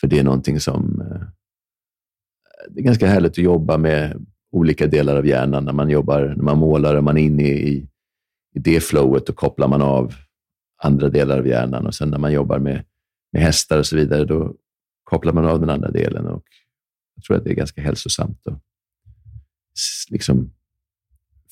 [0.00, 1.00] för det är någonting som...
[1.00, 1.26] Eh,
[2.70, 5.64] det är ganska härligt att jobba med olika delar av hjärnan.
[5.64, 7.88] När man jobbar, när man målar och man är inne i,
[8.54, 10.14] i det flowet, då kopplar man av
[10.82, 11.86] andra delar av hjärnan.
[11.86, 12.84] Och sen när man jobbar med,
[13.32, 14.56] med hästar och så vidare, då
[15.04, 16.26] kopplar man av den andra delen.
[16.26, 16.44] Och
[17.14, 18.62] jag tror att det är ganska hälsosamt att
[20.10, 20.52] liksom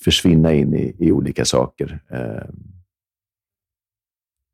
[0.05, 2.01] försvinna in i, i olika saker.
[2.11, 2.63] Ehm,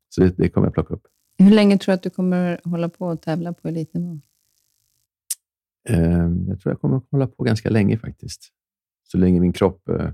[0.09, 1.07] Så det, det kommer jag plocka upp.
[1.37, 4.19] Hur länge tror du att du kommer hålla på och tävla på elitnivå?
[5.89, 8.53] Ehm, Jag tror jag kommer hålla på ganska länge faktiskt.
[9.03, 10.11] Så länge min kropp eh,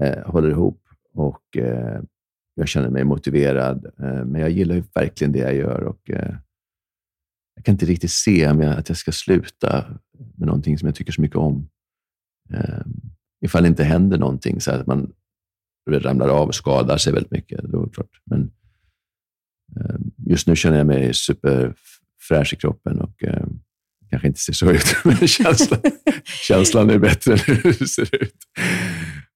[0.00, 2.02] eh, håller ihop och eh,
[2.54, 3.84] jag känner mig motiverad.
[3.84, 6.34] Eh, men jag gillar ju verkligen det jag gör och eh,
[7.54, 9.84] jag kan inte riktigt se jag, att jag ska sluta
[10.36, 11.68] med någonting som jag tycker så mycket om.
[12.50, 12.82] Eh,
[13.44, 15.12] ifall det inte händer någonting, så att man
[15.90, 17.62] ramlar av och skadar sig väldigt mycket.
[17.62, 18.20] Då klart.
[18.24, 18.50] Men
[19.76, 19.96] eh,
[20.26, 23.46] just nu känner jag mig superfräsch i kroppen och eh,
[24.10, 25.80] kanske inte ser så ut, men känslan,
[26.24, 28.36] känslan är bättre än hur det ser ut.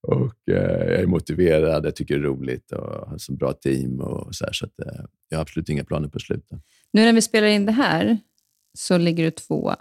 [0.03, 4.01] Och eh, jag är motiverad, jag tycker det är roligt och har så bra team
[4.01, 6.61] och så här, så att, eh, jag har absolut inga planer på att sluta.
[6.93, 8.19] Nu när vi spelar in det här
[8.79, 9.77] så ligger du tvåa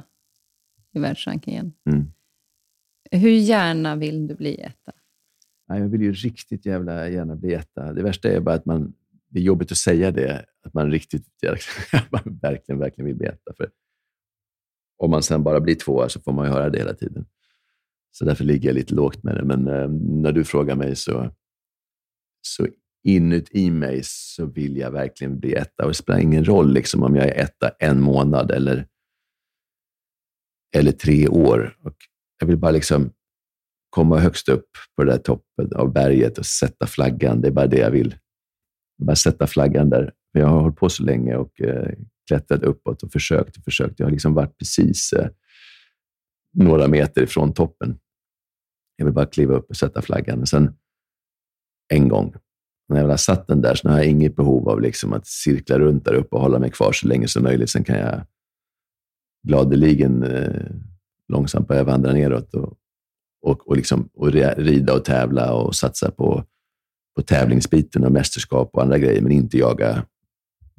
[0.94, 1.74] i världsrankingen.
[1.90, 2.12] Mm.
[3.12, 4.92] Hur gärna vill du bli etta?
[5.68, 7.94] Nej, jag vill ju riktigt jävla gärna bli etta.
[7.94, 8.94] Det värsta är bara att man,
[9.30, 11.28] det är jobbigt att säga det, att man riktigt
[12.10, 13.54] man verkligen, verkligen vill bli etta.
[13.58, 13.70] För
[14.98, 17.26] om man sen bara blir tvåa så får man ju höra det hela tiden.
[18.12, 19.46] Så därför ligger jag lite lågt med det.
[19.46, 19.90] Men eh,
[20.22, 21.32] när du frågar mig så,
[22.42, 22.68] så
[23.04, 25.84] inuti mig så vill jag verkligen bli etta.
[25.84, 28.88] Och det spelar ingen roll liksom, om jag är etta en månad eller,
[30.76, 31.78] eller tre år.
[31.84, 31.96] Och
[32.40, 33.12] jag vill bara liksom
[33.90, 37.42] komma högst upp på den där toppen av berget och sätta flaggan.
[37.42, 38.16] Det är bara det jag vill.
[39.04, 40.14] Bara sätta flaggan där.
[40.32, 41.94] För jag har hållit på så länge och eh,
[42.28, 44.00] klättrat uppåt och försökt och försökt.
[44.00, 45.30] Jag har liksom varit precis eh,
[46.58, 48.00] några meter ifrån toppen.
[48.96, 50.42] Jag vill bara kliva upp och sätta flaggan.
[50.42, 50.74] Och sen
[51.94, 52.34] en gång,
[52.90, 55.28] när jag väl har satt den där, så har jag inget behov av liksom att
[55.28, 57.70] cirkla runt där uppe och hålla mig kvar så länge som möjligt.
[57.70, 58.22] Sen kan jag
[59.48, 60.66] gladeligen eh,
[61.28, 62.74] långsamt börja vandra neråt och,
[63.42, 66.44] och, och, liksom, och rida och tävla och satsa på,
[67.16, 70.06] på tävlingsbiten och mästerskap och andra grejer, men inte jaga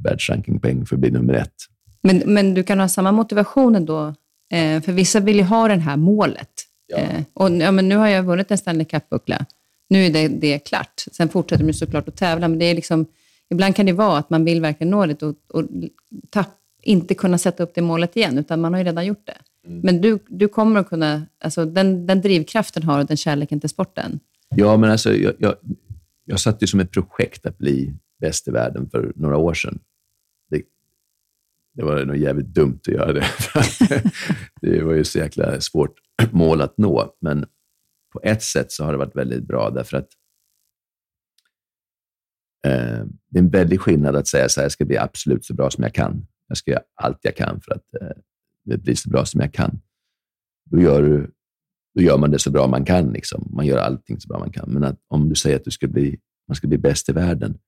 [0.05, 1.55] världsrankingpoäng för att bli nummer ett.
[2.03, 4.15] Men, men du kan ha samma motivation ändå,
[4.53, 6.51] eh, för vissa vill ju ha det här målet.
[6.87, 6.97] Ja.
[6.97, 9.47] Eh, och, ja, men nu har jag vunnit en Stanley Cup-buckla.
[9.89, 11.05] Nu är det, det klart.
[11.13, 13.07] Sen fortsätter man såklart att tävla, men det är liksom,
[13.51, 15.65] ibland kan det vara att man vill verkligen nå det och, och
[16.31, 16.51] tapp,
[16.83, 19.37] inte kunna sätta upp det målet igen, utan man har ju redan gjort det.
[19.69, 23.69] Men du, du kommer att kunna, alltså den, den drivkraften har och den kärleken till
[23.69, 24.21] sporten.
[24.49, 25.55] Ja, men alltså, jag, jag,
[26.25, 29.79] jag satte ju som ett projekt att bli bäst i världen för några år sedan.
[31.79, 33.27] Det, var nog jävligt dumt att göra det.
[34.61, 35.95] det var ju så jäkla svårt
[36.31, 37.17] mål att nå.
[37.21, 37.47] Men
[38.13, 40.09] på ett sätt så har det varit väldigt bra, därför att
[42.67, 45.55] eh, det är en väldig skillnad att säga så här, jag ska bli absolut så
[45.55, 46.27] bra som jag kan.
[46.49, 49.81] Jag ska göra allt jag kan för att eh, bli så bra som jag kan.
[50.71, 51.31] Då gör du
[51.95, 53.13] då gör man det så bra man kan.
[53.13, 53.49] Liksom.
[53.51, 54.71] Man gör allting så bra man kan.
[54.73, 56.19] Men att, om du säger att du ska bli,
[56.49, 57.59] man ska bli bäst i världen,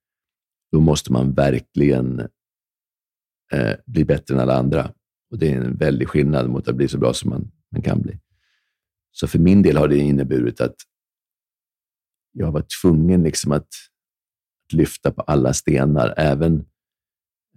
[0.72, 2.28] då måste man verkligen
[3.52, 4.92] eh, bli bättre än alla andra.
[5.30, 8.02] Och Det är en väldig skillnad mot att bli så bra som man, man kan
[8.02, 8.18] bli.
[9.12, 10.74] Så för min del har det inneburit att
[12.32, 13.68] jag var tvungen liksom att,
[14.66, 16.64] att lyfta på alla stenar, även,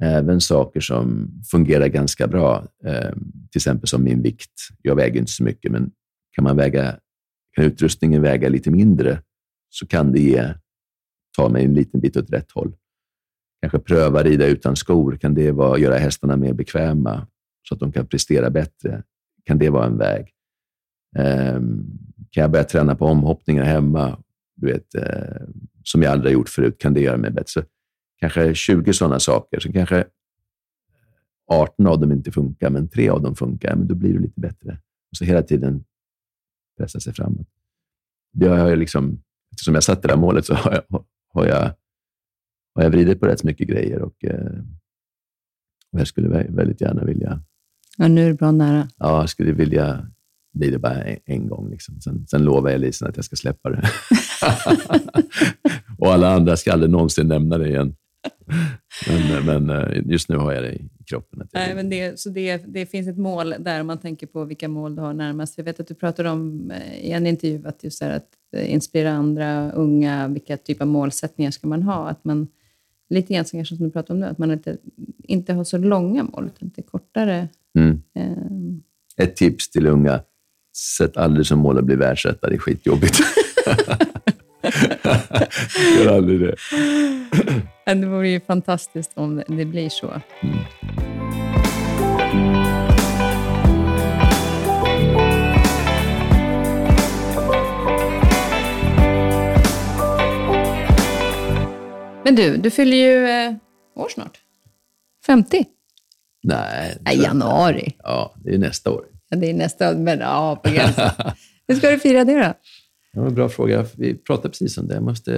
[0.01, 2.67] även saker som fungerar ganska bra.
[2.85, 3.11] Eh,
[3.51, 4.53] till exempel som min vikt.
[4.81, 5.91] Jag väger inte så mycket, men
[6.35, 6.99] kan man väga
[7.53, 9.21] kan utrustningen väga lite mindre
[9.69, 10.53] så kan det ge,
[11.37, 12.75] ta mig en liten bit åt rätt håll.
[13.63, 15.17] Kanske pröva rida utan skor.
[15.17, 17.27] Kan det vara, göra hästarna mer bekväma
[17.67, 19.03] så att de kan prestera bättre?
[19.43, 20.29] Kan det vara en väg?
[21.17, 21.83] Ehm,
[22.31, 24.19] kan jag börja träna på omhoppningar hemma,
[24.55, 25.47] du vet, eh,
[25.83, 26.77] som jag aldrig har gjort förut?
[26.79, 27.47] Kan det göra mig bättre?
[27.47, 27.61] Så
[28.19, 29.59] kanske 20 sådana saker.
[29.59, 30.05] Så kanske
[31.51, 33.75] 18 av dem inte funkar, men tre av dem funkar.
[33.75, 34.71] Men då blir du lite bättre.
[35.11, 35.83] Och så hela tiden
[36.77, 37.47] pressa sig framåt.
[38.33, 41.71] Det har jag liksom, eftersom jag satte det där målet så har jag, har jag,
[42.75, 44.59] har jag vridit på rätt så mycket grejer och, eh,
[45.91, 47.41] och jag skulle väldigt gärna vilja...
[47.97, 48.87] Ja, nu är det bra nära.
[48.97, 50.07] Ja, jag skulle vilja
[50.53, 51.69] bli det bara en, en gång.
[51.69, 52.01] Liksom.
[52.01, 53.89] Sen, sen lovar jag Lisen att jag ska släppa det.
[55.97, 57.95] och alla andra ska aldrig någonsin nämna det igen.
[59.07, 61.47] Men, men eh, just nu har jag det i kroppen.
[61.53, 64.67] Nej, men det, så det, det finns ett mål där om man tänker på vilka
[64.67, 65.57] mål du har närmast.
[65.57, 69.11] Jag vet att du pratade om eh, i en intervju att, just att eh, inspirera
[69.11, 72.09] andra unga, vilka typ av målsättningar ska man ha?
[72.09, 72.47] Att man,
[73.13, 74.77] lite grann som, som du pratade om nu, att man inte,
[75.23, 77.47] inte har så långa mål, utan lite kortare.
[77.79, 78.01] Mm.
[78.19, 78.83] Um...
[79.17, 80.21] Ett tips till unga,
[80.97, 83.19] sätt aldrig som mål att bli världsetta, det är skitjobbigt.
[85.97, 86.55] Gör aldrig det.
[87.85, 90.21] Det vore ju fantastiskt om det blir så.
[92.31, 92.62] Mm.
[102.33, 103.55] Men du, du fyller ju eh,
[103.95, 104.39] år snart.
[105.25, 105.65] 50?
[106.43, 106.97] Nej.
[107.01, 107.95] Nej, januari.
[107.97, 109.05] Ja, det är nästa år.
[109.29, 111.09] Ja, det är nästa år, men ja, på gränsen.
[111.67, 112.53] Hur ska du fira det då?
[113.13, 113.85] Ja, bra fråga.
[113.97, 114.93] Vi pratade precis om det.
[114.93, 115.31] Jag, måste,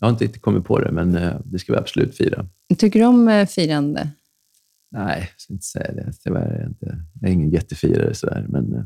[0.00, 2.46] jag har inte riktigt kommit på det, men eh, det ska vi absolut fira.
[2.78, 4.08] Tycker du om eh, firande?
[4.90, 6.12] Nej, jag ska inte säga det.
[6.24, 8.84] Tyvärr är jag, inte, jag är ingen jättefirare, sådär, men eh,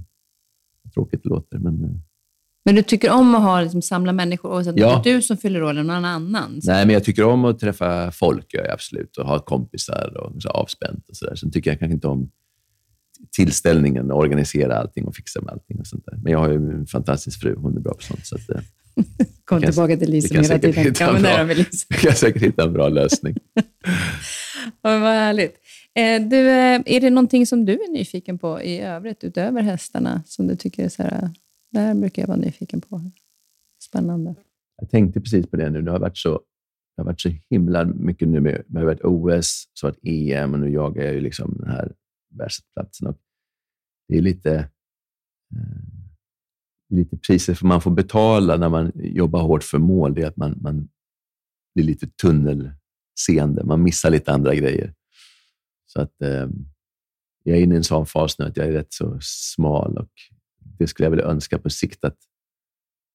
[0.95, 1.59] tråkigt det låter.
[1.59, 2.03] Men,
[2.65, 4.97] men du tycker om att ha, liksom, samla människor, oavsett ja.
[4.97, 6.63] om det är du som fyller år eller någon annan?
[6.63, 6.71] Så.
[6.71, 10.43] Nej, men jag tycker om att träffa folk, gör jag absolut, och ha kompisar och
[10.43, 11.09] så avspänt.
[11.09, 11.35] och så där.
[11.35, 12.31] Sen tycker jag kanske inte om
[13.37, 15.81] tillställningen och organisera allting och fixa med allting.
[15.81, 16.19] och sånt där.
[16.23, 17.55] Men jag har ju en fantastisk fru.
[17.57, 18.27] Hon är bra på sånt.
[18.27, 18.61] Så att, eh,
[19.45, 20.95] Kom tillbaka till Lisa hela tiden.
[21.01, 21.45] Ja, men bra,
[21.89, 23.37] vi kan säkert hitta en bra lösning.
[24.83, 25.55] Vad härligt.
[25.95, 30.23] Eh, du, eh, är det någonting som du är nyfiken på i övrigt, utöver hästarna,
[30.27, 31.31] som du tycker är så här,
[31.71, 33.11] det här brukar jag vara nyfiken på?
[33.83, 34.35] Spännande.
[34.77, 35.83] Jag tänkte precis på det nu.
[35.83, 36.31] Det har varit så,
[36.97, 40.01] det har varit så himla mycket nu med, det har varit OS, så har varit
[40.03, 41.93] EM och nu jagar jag ju liksom den här
[42.31, 43.09] världsplatsen.
[43.09, 43.19] Och
[44.09, 44.55] det är lite,
[45.57, 45.83] eh,
[46.89, 50.15] lite priset för man får betala när man jobbar hårt för mål.
[50.15, 50.89] Det är att man, man
[51.75, 53.65] blir lite tunnelseende.
[53.65, 54.95] Man missar lite andra grejer.
[55.87, 56.49] Så att eh,
[57.43, 60.11] jag är inne i en sån fas nu att jag är rätt så smal och
[60.81, 62.17] det skulle jag vilja önska på sikt att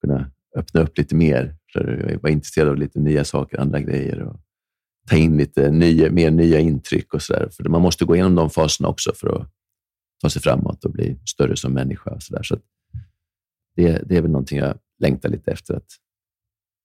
[0.01, 1.55] kunna öppna upp lite mer.
[1.73, 4.39] För jag var intresserad av lite nya saker, andra grejer och
[5.09, 7.49] ta in lite nya, mer nya intryck och sådär.
[7.51, 9.47] För man måste gå igenom de faserna också för att
[10.21, 12.09] ta sig framåt och bli större som människa.
[12.09, 12.43] Och så där.
[12.43, 12.57] Så
[13.75, 15.87] det, det är väl någonting jag längtar lite efter, att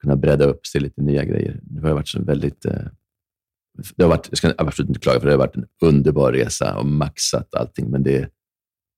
[0.02, 1.60] kunna bredda upp sig lite nya grejer.
[1.62, 2.64] Det har varit så väldigt...
[2.64, 2.86] Eh,
[3.96, 6.78] det har varit, jag ska absolut inte klaga, för det har varit en underbar resa
[6.78, 8.30] och maxat allting, men det,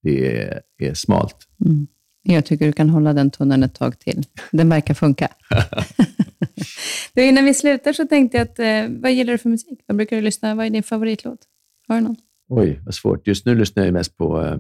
[0.03, 1.37] det är, är smalt.
[1.65, 1.87] Mm.
[2.23, 4.25] Jag tycker du kan hålla den tunneln ett tag till.
[4.51, 5.29] Den verkar funka.
[7.15, 9.81] du, innan vi slutar så tänkte jag att, eh, vad gillar du för musik?
[9.87, 11.39] Vad brukar du lyssna Vad är din favoritlåt?
[11.89, 12.17] Har du någon?
[12.49, 13.27] Oj, vad svårt.
[13.27, 14.43] Just nu lyssnar jag mest på...
[14.43, 14.59] Eh,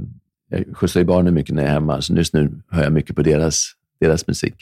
[0.48, 3.16] jag skjutsar ju barnen mycket när jag är hemma, så just nu hör jag mycket
[3.16, 4.54] på deras, deras musik.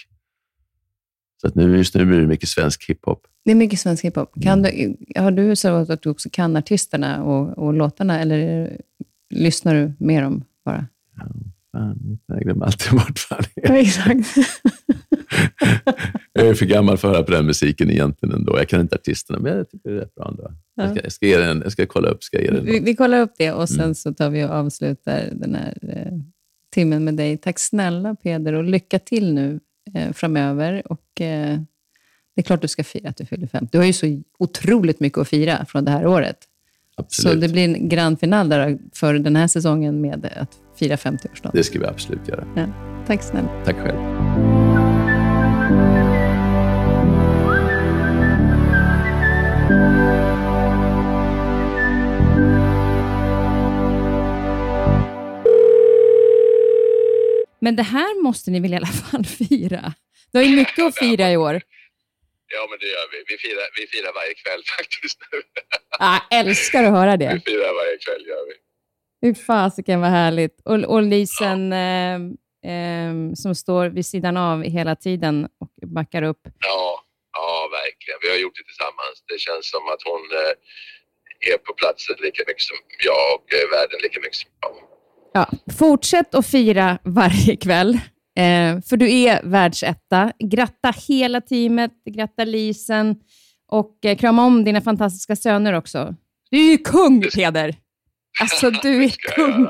[1.41, 3.27] Så att nu, just nu blir det mycket svensk hiphop.
[3.45, 4.43] Det är mycket svensk hiphop.
[4.43, 8.77] Kan du, har du så att du också kan artisterna och, och låtarna, eller
[9.31, 10.87] lyssnar du mer om bara?
[11.17, 11.27] Ja,
[11.73, 13.75] fan, jag glömmer alltid bort vad det är.
[13.75, 14.37] Exakt.
[16.33, 18.59] jag är för gammal för att höra på den musiken egentligen ändå.
[18.59, 20.53] Jag kan inte artisterna, men jag tycker det är rätt bra ändå.
[20.75, 20.83] Ja.
[20.83, 22.23] Jag, ska, jag, ska ge den, jag ska kolla upp.
[22.25, 23.95] Ska ge den vi, vi kollar upp det och sen mm.
[23.95, 26.13] så tar vi och avslutar den här eh,
[26.71, 27.37] timmen med dig.
[27.37, 29.61] Tack snälla Peder och lycka till nu
[29.95, 30.83] eh, framöver.
[30.93, 31.61] Och, eh,
[32.35, 33.69] det är klart du ska fira att du fyller 50.
[33.73, 36.37] Du har ju så otroligt mycket att fira från det här året.
[37.01, 37.35] Absolut.
[37.35, 41.51] Så det blir en grand final för den här säsongen med att fira 50-årsdagen.
[41.53, 42.45] Det ska vi absolut göra.
[42.57, 42.67] Ja.
[43.07, 43.49] Tack snälla.
[43.65, 43.99] Tack själv.
[57.61, 59.93] Men det här måste ni väl i alla fall fira?
[60.33, 61.61] Du har ju mycket att fira i år.
[62.55, 63.19] Ja, men det gör vi.
[63.31, 65.19] Vi firar, vi firar varje kväll faktiskt.
[65.99, 67.33] Jag älskar att höra det.
[67.35, 68.55] Vi firar varje kväll, gör vi.
[69.23, 70.57] Fy fasiken vad härligt.
[70.65, 71.79] Och, och Lisen, ja.
[71.79, 72.21] eh,
[72.73, 76.43] eh, som står vid sidan av hela tiden och backar upp.
[76.45, 78.19] Ja, ja, verkligen.
[78.23, 79.17] Vi har gjort det tillsammans.
[79.29, 83.71] Det känns som att hon eh, är på platsen lika mycket som jag och eh,
[83.79, 84.73] världen lika mycket som jag.
[85.33, 85.47] Ja,
[85.79, 87.99] fortsätt att fira varje kväll,
[88.41, 90.33] eh, för du är världsetta.
[90.39, 93.17] Gratta hela teamet, gratta Lisen
[93.69, 96.15] och eh, krama om dina fantastiska söner också.
[96.51, 97.77] Du är ju kung, Peder!
[98.41, 99.67] Alltså, du är kung.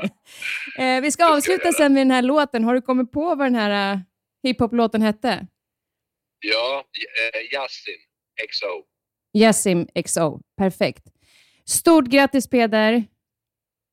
[0.85, 2.63] Eh, vi ska avsluta sen med den här låten.
[2.63, 3.99] Har du kommit på vad den här uh,
[4.43, 5.47] hiphop-låten hette?
[6.39, 6.83] Ja,
[7.33, 7.99] eh, Yasin,
[8.51, 8.83] XO.
[9.33, 10.39] Yasim XO.
[10.57, 11.03] Perfekt.
[11.65, 13.03] Stort grattis Peder.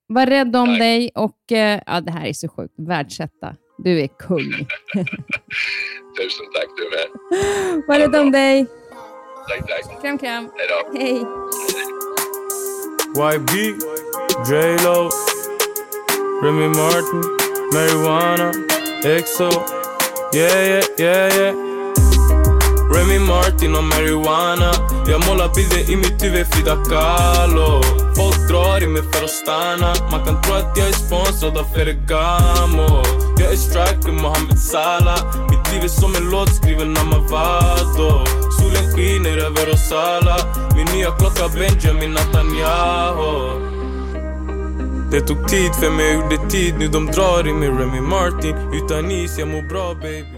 [0.07, 0.79] Var rädd om Tack.
[0.79, 2.75] dig och eh, ja, det här är så sjukt.
[2.77, 3.57] Världsetta.
[3.79, 4.39] Du är kung.
[6.17, 7.09] Tusen tack du med.
[7.87, 8.67] Var rädd om dig.
[9.49, 10.03] Tack, tack.
[10.03, 10.51] Kram, kram.
[10.57, 10.99] Hej då.
[10.99, 11.27] Hej.
[13.35, 13.51] YB,
[14.49, 15.11] J-Lo,
[16.43, 17.23] Remy Martin,
[17.73, 18.53] Marijuana,
[19.05, 19.51] EXO,
[20.35, 21.68] yeah yeah yeah yeah
[22.95, 24.73] Remy Martin och Marijuana.
[25.07, 27.83] Jag målar bilder i mitt huvud, Frida Kahlo
[28.17, 31.67] Folk drar i mig för att stanna Man kan tro att jag är sponsrad av
[34.13, 35.21] Mohamed Salah.
[35.51, 38.27] Mitt liv är som en låt skriven av Mavado
[38.59, 40.37] Solen skiner över oss alla
[40.77, 41.11] Min nya
[41.55, 43.69] Benjamin Netanyahu.
[45.11, 48.57] Det tog tid för mig, jag gjorde tid Nu de drar i mig Remy Martin.
[48.73, 50.38] Utan is, jag mår bra baby